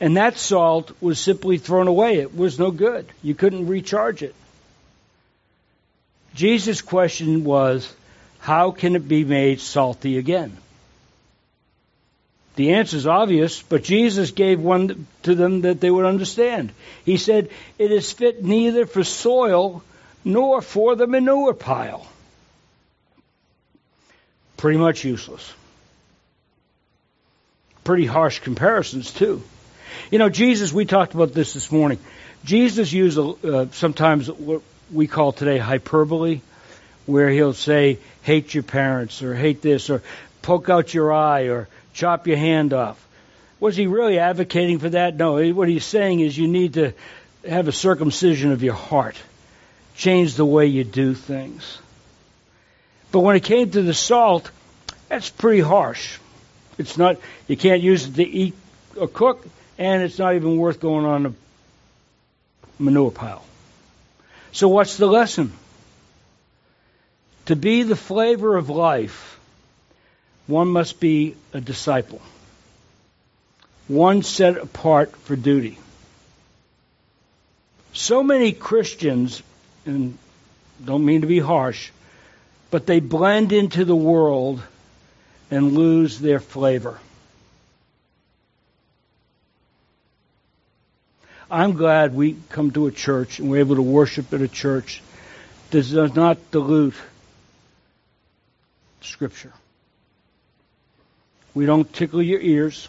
[0.00, 2.18] And that salt was simply thrown away.
[2.18, 3.06] It was no good.
[3.22, 4.34] You couldn't recharge it.
[6.34, 7.92] Jesus' question was,
[8.38, 10.56] how can it be made salty again?
[12.56, 16.72] The answer is obvious, but Jesus gave one to them that they would understand.
[17.04, 17.48] He said,
[17.78, 19.82] It is fit neither for soil
[20.24, 22.06] nor for the manure pile.
[24.56, 25.52] Pretty much useless
[27.84, 29.42] pretty harsh comparisons too.
[30.10, 31.98] You know, Jesus, we talked about this this morning.
[32.44, 36.40] Jesus used uh, sometimes what we call today hyperbole,
[37.06, 40.02] where he'll say, hate your parents, or hate this, or
[40.42, 43.04] poke out your eye, or chop your hand off.
[43.60, 45.14] Was he really advocating for that?
[45.16, 45.52] No.
[45.52, 46.92] What he's saying is you need to
[47.48, 49.16] have a circumcision of your heart,
[49.96, 51.78] change the way you do things.
[53.12, 54.50] But when it came to the salt,
[55.08, 56.18] that's pretty harsh.
[56.78, 57.18] It's not.
[57.46, 58.54] You can't use it to eat
[58.96, 59.46] or cook,
[59.78, 61.32] and it's not even worth going on a
[62.78, 63.44] manure pile.
[64.52, 65.52] So what's the lesson?
[67.46, 69.38] To be the flavor of life,
[70.46, 72.20] one must be a disciple.
[73.88, 75.78] One set apart for duty.
[77.92, 79.42] So many Christians,
[79.84, 80.16] and
[80.84, 81.90] don't mean to be harsh,
[82.70, 84.62] but they blend into the world
[85.50, 86.98] and lose their flavor.
[91.50, 95.02] I'm glad we come to a church and we're able to worship at a church
[95.70, 96.94] that does not dilute
[99.02, 99.52] Scripture.
[101.54, 102.88] We don't tickle your ears.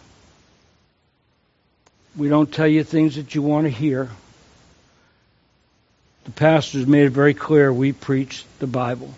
[2.16, 4.10] We don't tell you things that you want to hear.
[6.26, 9.14] The pastors made it very clear we preach the Bible.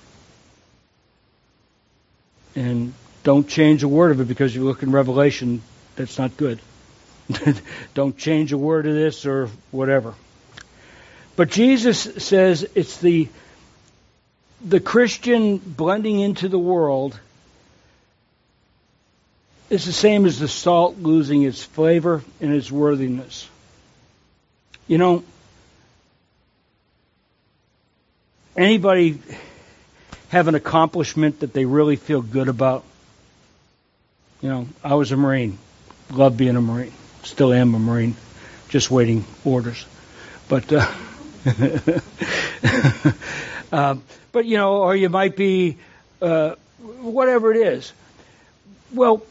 [2.56, 2.94] And
[3.24, 5.62] don't change a word of it because you look in Revelation,
[5.96, 6.60] that's not good.
[7.94, 10.14] don't change a word of this or whatever.
[11.36, 13.28] But Jesus says it's the
[14.64, 17.20] the Christian blending into the world
[19.70, 23.50] is the same as the salt losing its flavor and its worthiness.
[24.88, 25.24] You know,
[28.56, 29.20] anybody
[30.30, 32.84] have an accomplishment that they really feel good about?
[34.42, 35.58] You know, I was a Marine.
[36.12, 36.94] Love being a Marine.
[37.24, 38.16] Still am a Marine.
[38.70, 39.86] Just waiting orders.
[40.48, 40.86] But, uh,
[43.72, 43.96] uh,
[44.32, 45.78] but you know, or you might be,
[46.22, 46.54] uh,
[47.02, 47.92] whatever it is.
[48.94, 49.24] Well,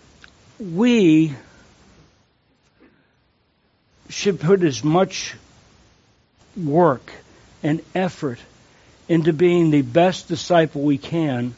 [0.58, 1.34] we
[4.08, 5.34] should put as much
[6.56, 7.12] work
[7.62, 8.38] and effort
[9.08, 11.54] into being the best disciple we can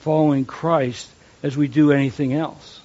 [0.00, 1.08] following Christ
[1.42, 2.80] as we do anything else.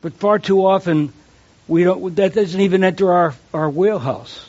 [0.00, 1.12] But far too often
[1.66, 4.48] we don't that doesn't even enter our, our wheelhouse.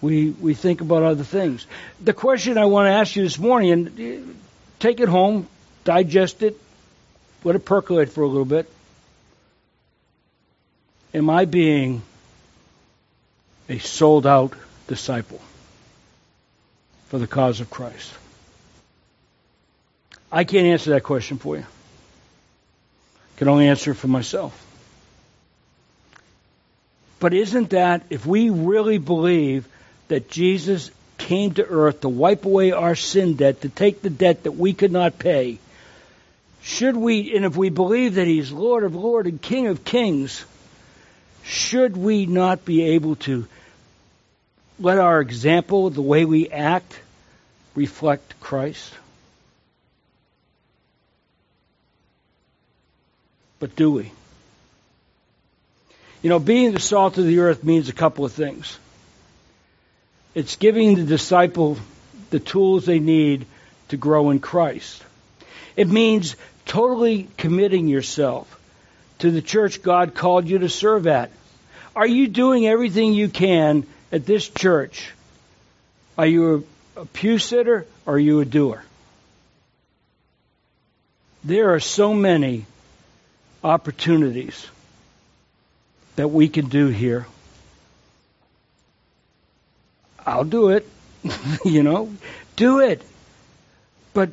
[0.00, 1.66] We we think about other things.
[2.00, 4.32] The question I want to ask you this morning and uh,
[4.78, 5.48] take it home,
[5.84, 6.60] digest it,
[7.44, 8.70] let it percolate for a little bit.
[11.14, 12.02] Am I being
[13.68, 14.52] a sold out
[14.86, 15.40] disciple
[17.08, 18.12] for the cause of Christ?
[20.30, 21.62] I can't answer that question for you.
[21.62, 24.64] I can only answer it for myself.
[27.20, 29.66] But isn't that, if we really believe
[30.08, 34.44] that Jesus came to earth to wipe away our sin debt, to take the debt
[34.44, 35.58] that we could not pay,
[36.68, 40.44] should we, and if we believe that He's Lord of Lords and King of Kings,
[41.42, 43.46] should we not be able to
[44.78, 47.00] let our example, the way we act,
[47.74, 48.92] reflect Christ?
[53.60, 54.12] But do we?
[56.20, 58.78] You know, being the salt of the earth means a couple of things.
[60.34, 61.78] It's giving the disciple
[62.28, 63.46] the tools they need
[63.88, 65.02] to grow in Christ.
[65.76, 66.36] It means
[66.68, 68.54] totally committing yourself
[69.18, 71.32] to the church God called you to serve at.
[71.96, 75.10] Are you doing everything you can at this church?
[76.16, 76.66] Are you
[76.96, 78.84] a, a pew sitter or are you a doer?
[81.42, 82.66] There are so many
[83.64, 84.68] opportunities
[86.16, 87.26] that we can do here.
[90.24, 90.86] I'll do it.
[91.64, 92.12] you know,
[92.56, 93.02] do it.
[94.12, 94.30] But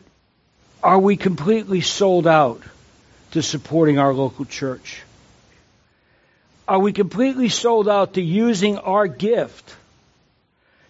[0.86, 2.62] are we completely sold out
[3.32, 5.02] to supporting our local church?
[6.68, 9.76] Are we completely sold out to using our gift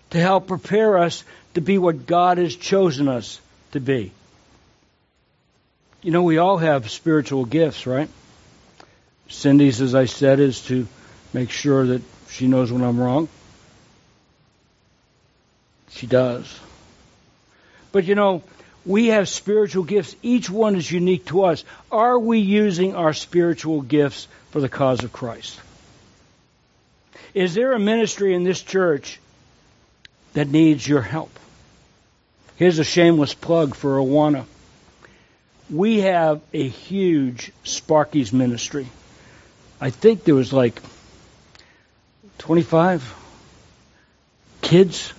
[0.10, 1.24] to help prepare us
[1.54, 3.40] to be what God has chosen us
[3.72, 4.12] to be?
[6.02, 8.10] You know, we all have spiritual gifts, right?
[9.30, 10.88] Cindy's, as I said, is to
[11.34, 13.30] make sure that she knows when I'm wrong.
[15.92, 16.60] She does.
[17.94, 18.44] But you know,
[18.86, 20.16] we have spiritual gifts.
[20.22, 21.64] Each one is unique to us.
[21.92, 25.60] Are we using our spiritual gifts for the cause of Christ?
[27.34, 29.20] Is there a ministry in this church
[30.34, 31.32] that needs your help?
[32.58, 34.46] Here's a shameless plug for Awana.
[35.70, 38.88] We have a huge Sparky's ministry.
[39.82, 40.80] I think there was like
[42.38, 43.14] 25
[44.62, 45.12] kids.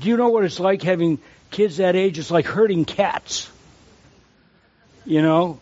[0.00, 1.18] Do you know what it's like having
[1.54, 2.18] kids that age?
[2.18, 3.48] It's like herding cats.
[5.04, 5.60] You know?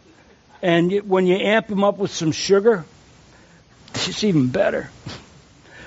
[0.62, 2.84] And when you amp them up with some sugar,
[3.95, 4.90] it's even better.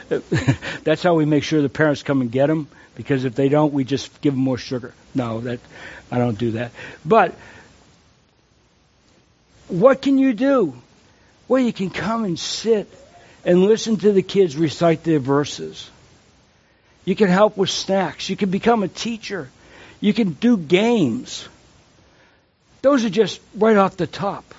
[0.83, 2.67] That's how we make sure the parents come and get them.
[2.93, 4.93] Because if they don't, we just give them more sugar.
[5.13, 5.59] No, that
[6.11, 6.71] I don't do that.
[7.03, 7.33] But
[9.67, 10.75] what can you do?
[11.47, 12.87] Well, you can come and sit
[13.43, 15.89] and listen to the kids recite their verses.
[17.05, 18.29] You can help with snacks.
[18.29, 19.49] You can become a teacher.
[19.99, 21.47] You can do games.
[22.81, 24.53] Those are just right off the top.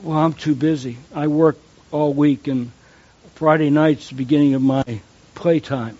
[0.00, 0.98] Well, I'm too busy.
[1.14, 1.58] I work
[1.90, 2.70] all week, and
[3.34, 5.00] Friday night's the beginning of my
[5.34, 5.96] playtime.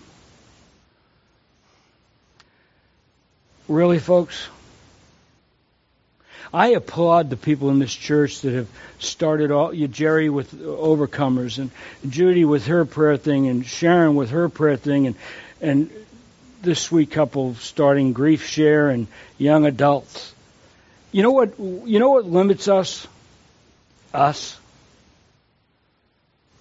[3.68, 4.48] Really, folks?
[6.52, 8.68] I applaud the people in this church that have
[8.98, 11.70] started all you Jerry with overcomers and
[12.08, 15.16] Judy with her prayer thing and Sharon with her prayer thing and
[15.60, 15.90] and
[16.62, 19.06] this sweet couple starting grief share and
[19.38, 20.34] young adults.
[21.12, 23.06] You know what you know what limits us?
[24.12, 24.58] Us.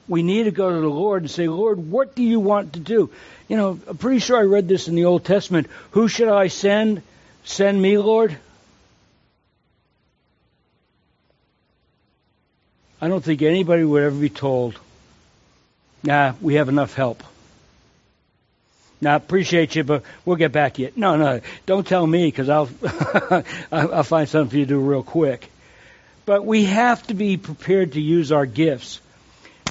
[0.08, 2.80] We need to go to the Lord and say, Lord, what do you want to
[2.80, 3.10] do?
[3.48, 5.68] You know, I'm pretty sure I read this in the Old Testament.
[5.92, 7.02] Who should I send?
[7.44, 8.38] Send me, Lord.
[13.02, 14.80] I don't think anybody would ever be told,
[16.04, 17.24] nah, we have enough help.
[19.02, 20.92] Now, I appreciate you, but we'll get back to you.
[20.96, 22.70] No, no, don't tell me because I'll,
[23.72, 25.50] I'll find something for you to do real quick.
[26.26, 29.00] But we have to be prepared to use our gifts.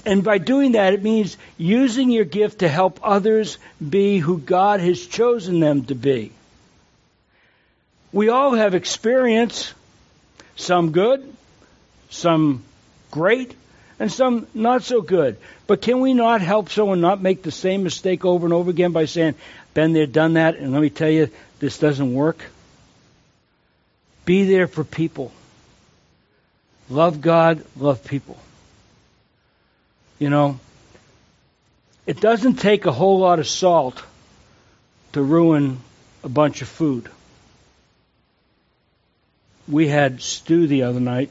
[0.06, 4.80] And by doing that, it means using your gift to help others be who God
[4.80, 6.32] has chosen them to be.
[8.12, 9.72] We all have experience,
[10.56, 11.34] some good,
[12.10, 12.62] some
[13.10, 13.56] great
[13.98, 15.36] and some not so good.
[15.66, 18.92] But can we not help someone not make the same mistake over and over again
[18.92, 19.34] by saying,
[19.72, 22.44] been there, done that, and let me tell you, this doesn't work?
[24.24, 25.32] Be there for people.
[26.90, 28.38] Love God, love people.
[30.18, 30.60] You know,
[32.06, 34.02] it doesn't take a whole lot of salt
[35.12, 35.80] to ruin
[36.22, 37.08] a bunch of food.
[39.66, 41.30] We had stew the other night,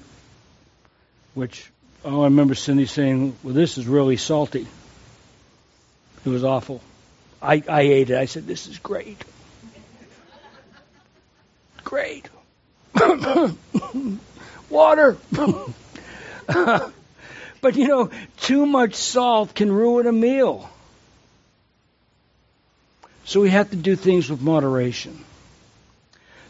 [1.35, 1.69] which
[2.05, 4.67] Oh, I remember Cindy saying, "Well, this is really salty."
[6.25, 6.81] It was awful.
[7.41, 8.17] I, I ate it.
[8.17, 9.23] I said, "This is great,
[11.83, 12.27] great."
[14.69, 15.17] Water.
[17.61, 20.69] but you know, too much salt can ruin a meal.
[23.25, 25.23] So we have to do things with moderation.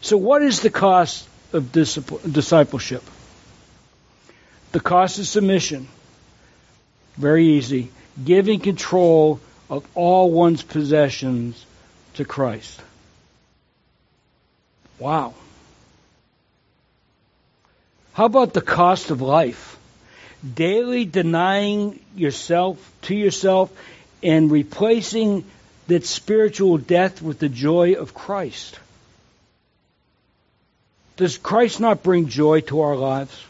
[0.00, 3.02] So, what is the cost of discipleship?
[4.74, 5.86] The cost of submission.
[7.16, 7.92] Very easy.
[8.24, 9.38] Giving control
[9.70, 11.64] of all one's possessions
[12.14, 12.82] to Christ.
[14.98, 15.34] Wow.
[18.14, 19.78] How about the cost of life?
[20.42, 23.70] Daily denying yourself to yourself
[24.24, 25.44] and replacing
[25.86, 28.80] that spiritual death with the joy of Christ.
[31.16, 33.40] Does Christ not bring joy to our lives?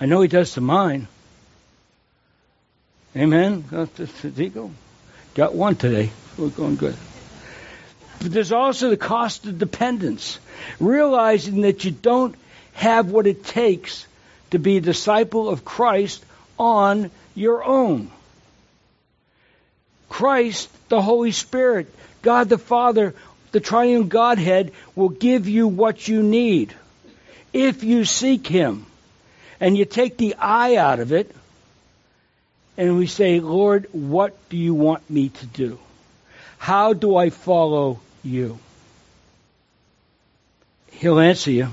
[0.00, 1.08] I know He does to mine.
[3.16, 3.64] Amen.
[4.36, 4.72] Ego.
[5.34, 6.10] Got one today.
[6.36, 6.96] We're going good.
[8.20, 10.38] But there's also the cost of dependence.
[10.80, 12.34] Realizing that you don't
[12.74, 14.06] have what it takes
[14.50, 16.24] to be a disciple of Christ
[16.58, 18.10] on your own.
[20.08, 21.92] Christ, the Holy Spirit,
[22.22, 23.14] God the Father,
[23.52, 26.74] the triune Godhead will give you what you need
[27.52, 28.86] if you seek Him
[29.60, 31.34] and you take the I out of it,
[32.76, 35.78] and we say, Lord, what do you want me to do?
[36.58, 38.58] How do I follow you?
[40.90, 41.68] He'll answer you.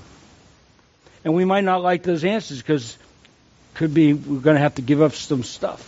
[1.24, 2.98] And we might not like those answers because
[3.74, 5.88] could be we're going to have to give up some stuff.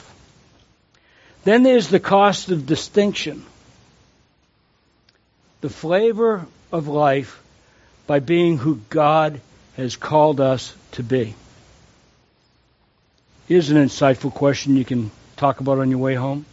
[1.44, 3.46] Then there's the cost of distinction.
[5.62, 7.42] The flavor of life
[8.08, 9.42] by being who God
[9.76, 11.36] has called us to be.
[13.48, 16.46] Here's an insightful question you can talk about on your way home.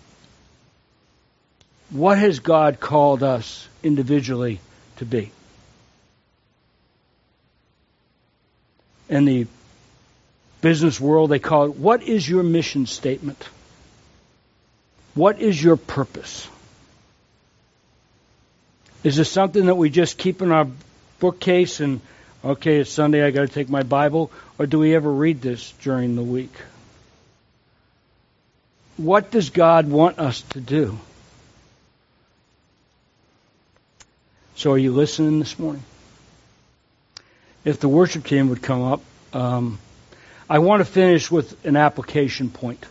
[1.91, 4.61] What has God called us individually
[4.97, 5.30] to be?
[9.09, 9.47] In the
[10.61, 13.49] business world, they call it what is your mission statement?
[15.14, 16.49] What is your purpose?
[19.03, 20.66] Is this something that we just keep in our
[21.20, 22.01] bookcase and,
[22.45, 24.30] okay, it's Sunday, I got to take my Bible?
[24.59, 26.53] Or do we ever read this during the week?
[29.01, 30.98] What does God want us to do?
[34.57, 35.82] So, are you listening this morning?
[37.64, 39.01] If the worship team would come up,
[39.32, 39.78] um,
[40.51, 42.84] I want to finish with an application point.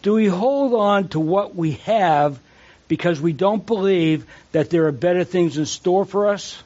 [0.00, 2.38] Do we hold on to what we have
[2.88, 6.62] because we don't believe that there are better things in store for us?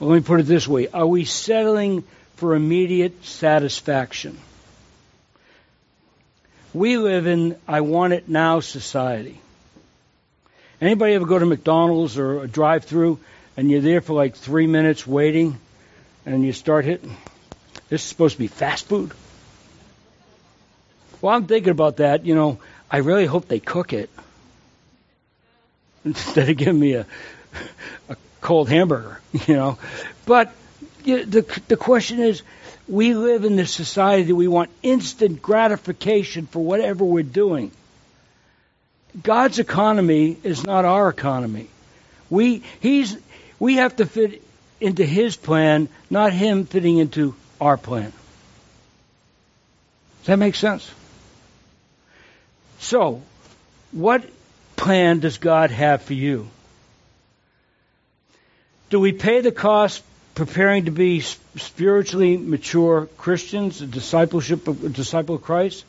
[0.00, 2.02] Let me put it this way Are we settling
[2.34, 4.36] for immediate satisfaction?
[6.72, 9.40] We live in I want it now society.
[10.80, 13.18] Anybody ever go to McDonald's or a drive through
[13.56, 15.58] and you're there for like three minutes waiting
[16.24, 17.16] and you start hitting?
[17.88, 19.12] This is supposed to be fast food.
[21.20, 22.24] Well, I'm thinking about that.
[22.24, 22.60] You know,
[22.90, 24.08] I really hope they cook it
[26.04, 27.06] instead of giving me a,
[28.08, 29.78] a cold hamburger, you know.
[30.24, 30.54] But
[31.04, 32.42] you know, the the question is,
[32.88, 37.70] we live in this society that we want instant gratification for whatever we're doing.
[39.22, 41.68] God's economy is not our economy.
[42.28, 43.16] We he's
[43.58, 44.42] we have to fit
[44.80, 48.12] into his plan, not him fitting into our plan.
[50.20, 50.90] Does that make sense?
[52.78, 53.22] So,
[53.92, 54.24] what
[54.76, 56.48] plan does God have for you?
[58.88, 60.02] Do we pay the cost
[60.34, 65.84] preparing to be spiritually mature Christians, discipleship of, disciple of Christ?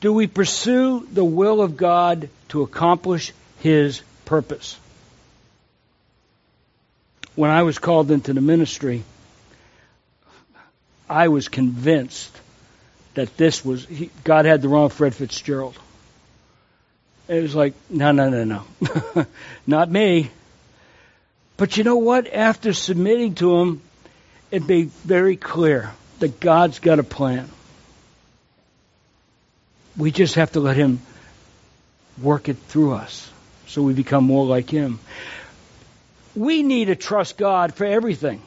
[0.00, 4.78] Do we pursue the will of God to accomplish His purpose?
[7.34, 9.04] When I was called into the ministry,
[11.08, 12.36] I was convinced
[13.14, 15.78] that this was he, God had the wrong Fred Fitzgerald.
[17.28, 19.26] It was like, no, no, no, no,
[19.66, 20.30] not me.
[21.58, 22.32] But you know what?
[22.32, 23.82] After submitting to Him,
[24.50, 27.48] it made very clear that God's got a plan.
[29.96, 31.00] We just have to let Him
[32.22, 33.30] work it through us
[33.66, 35.00] so we become more like Him.
[36.36, 38.40] We need to trust God for everything.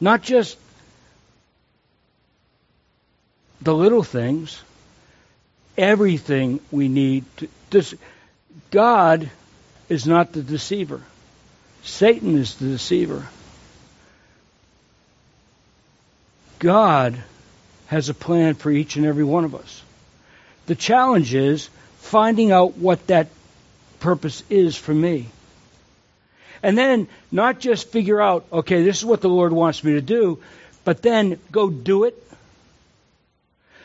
[0.00, 0.58] Not just
[3.62, 4.62] the little things,
[5.78, 7.24] everything we need.
[7.38, 7.94] To, this,
[8.70, 9.30] God
[9.88, 11.00] is not the deceiver.
[11.82, 13.26] Satan is the deceiver.
[16.58, 17.22] God
[17.86, 19.82] has a plan for each and every one of us.
[20.66, 23.28] The challenge is finding out what that
[24.00, 25.28] purpose is for me.
[26.62, 30.00] And then not just figure out, okay, this is what the Lord wants me to
[30.00, 30.40] do,
[30.84, 32.22] but then go do it.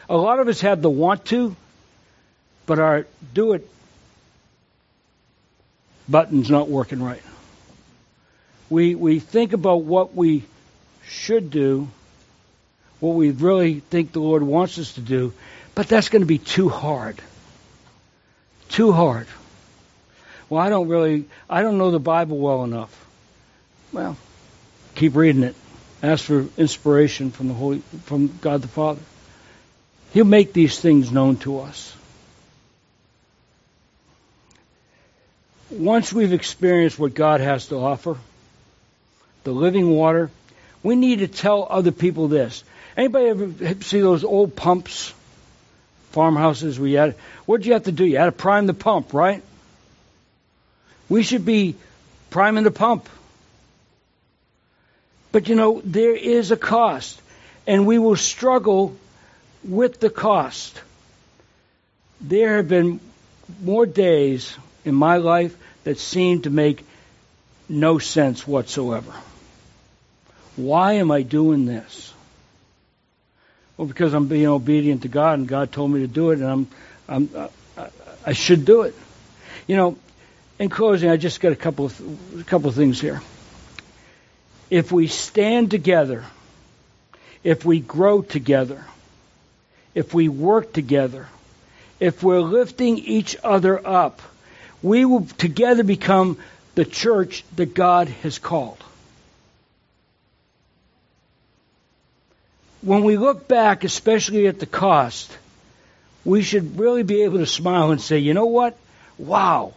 [0.09, 1.55] A lot of us have the want to,
[2.65, 3.69] but our do it
[6.07, 7.21] button's not working right.
[8.69, 10.43] We, we think about what we
[11.05, 11.87] should do,
[12.99, 15.33] what we really think the Lord wants us to do,
[15.75, 17.21] but that's going to be too hard.
[18.69, 19.27] Too hard.
[20.49, 23.05] Well, I don't really, I don't know the Bible well enough.
[23.91, 24.17] Well,
[24.95, 25.55] keep reading it.
[26.01, 29.01] Ask for inspiration from the Holy, from God the Father.
[30.13, 31.95] He'll make these things known to us.
[35.73, 38.15] Once we've experienced what God has to offer,
[39.43, 40.29] the living water,
[40.83, 42.63] we need to tell other people this.
[42.95, 45.13] Anybody ever see those old pumps,
[46.11, 47.15] farmhouses we had,
[47.47, 48.05] what'd you have to do?
[48.05, 49.41] You had to prime the pump, right?
[51.09, 51.75] We should be
[52.29, 53.09] priming the pump.
[55.31, 57.19] But you know, there is a cost,
[57.65, 58.95] and we will struggle
[59.63, 60.79] with the cost.
[62.21, 62.99] There have been
[63.63, 64.55] more days
[64.85, 66.85] in my life that seemed to make
[67.69, 69.13] no sense whatsoever.
[70.55, 72.13] Why am I doing this?
[73.77, 76.45] Well, because I'm being obedient to God, and God told me to do it, and
[76.45, 76.67] I'm,
[77.07, 77.49] I'm,
[78.25, 78.95] I, should do it.
[79.67, 79.97] You know,
[80.59, 83.21] in closing, I just got a couple of a couple of things here.
[84.69, 86.23] If we stand together,
[87.43, 88.85] if we grow together,
[89.95, 91.27] if we work together,
[91.99, 94.21] if we're lifting each other up,
[94.83, 96.37] we will together become
[96.75, 98.83] the church that God has called.
[102.81, 105.35] When we look back, especially at the cost,
[106.25, 108.77] we should really be able to smile and say, you know what?
[109.17, 109.73] Wow,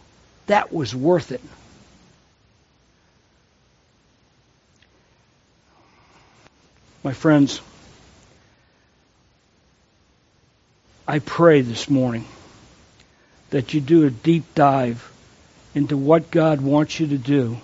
[0.48, 1.40] that was worth it.
[7.04, 7.60] My friends,
[11.06, 12.24] I pray this morning
[13.50, 15.12] that you do a deep dive
[15.74, 17.58] into what God wants you to do.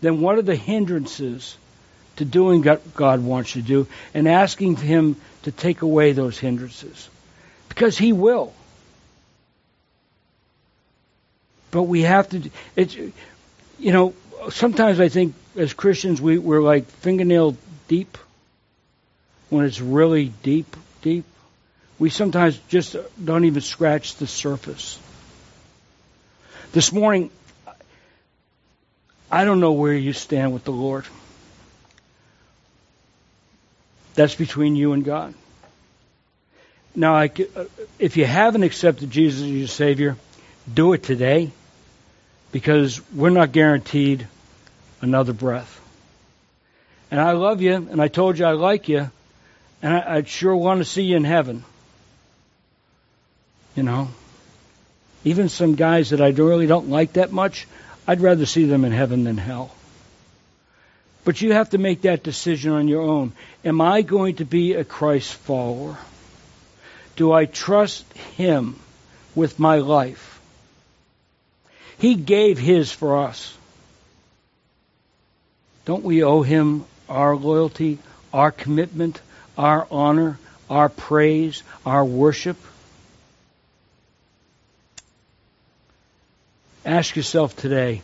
[0.00, 1.56] Then what are the hindrances
[2.16, 6.38] to doing what God wants you to do and asking Him to take away those
[6.38, 7.08] hindrances?
[7.68, 8.52] Because He will.
[11.70, 12.50] But we have to.
[12.76, 13.12] It's you
[13.92, 14.14] know
[14.50, 17.56] sometimes I think as Christians we we're like fingernail
[17.88, 18.16] deep
[19.50, 21.24] when it's really deep, deep.
[21.98, 24.98] We sometimes just don't even scratch the surface.
[26.72, 27.30] This morning,
[29.30, 31.06] I don't know where you stand with the Lord.
[34.14, 35.34] That's between you and God.
[36.94, 37.64] Now, I, uh,
[37.98, 40.16] if you haven't accepted Jesus as your Savior,
[40.72, 41.50] do it today
[42.52, 44.26] because we're not guaranteed
[45.00, 45.80] another breath.
[47.10, 49.10] And I love you, and I told you I like you,
[49.82, 51.64] and I, I'd sure want to see you in heaven.
[53.78, 54.08] You know,
[55.22, 57.68] even some guys that I really don't like that much,
[58.08, 59.72] I'd rather see them in heaven than hell.
[61.24, 63.34] But you have to make that decision on your own.
[63.64, 65.96] Am I going to be a Christ follower?
[67.14, 68.74] Do I trust Him
[69.36, 70.40] with my life?
[71.98, 73.56] He gave His for us.
[75.84, 77.98] Don't we owe Him our loyalty,
[78.32, 79.20] our commitment,
[79.56, 80.36] our honor,
[80.68, 82.56] our praise, our worship?
[86.84, 88.02] Ask yourself today,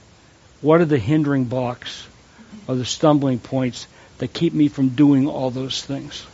[0.60, 2.06] what are the hindering blocks
[2.66, 3.86] or the stumbling points
[4.18, 6.26] that keep me from doing all those things?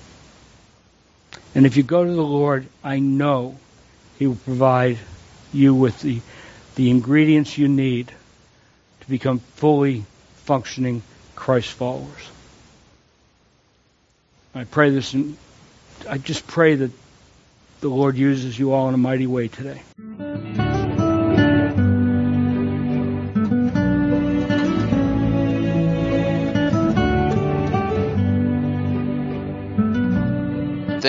[1.55, 3.59] And if you go to the Lord, I know
[4.19, 4.99] He will provide
[5.53, 6.21] you with the,
[6.77, 8.13] the ingredients you need
[9.01, 10.05] to become fully
[10.45, 11.03] functioning
[11.35, 12.31] Christ followers.
[14.55, 15.37] I pray this, and
[16.09, 16.91] I just pray that
[17.81, 19.83] the Lord uses you all in a mighty way today.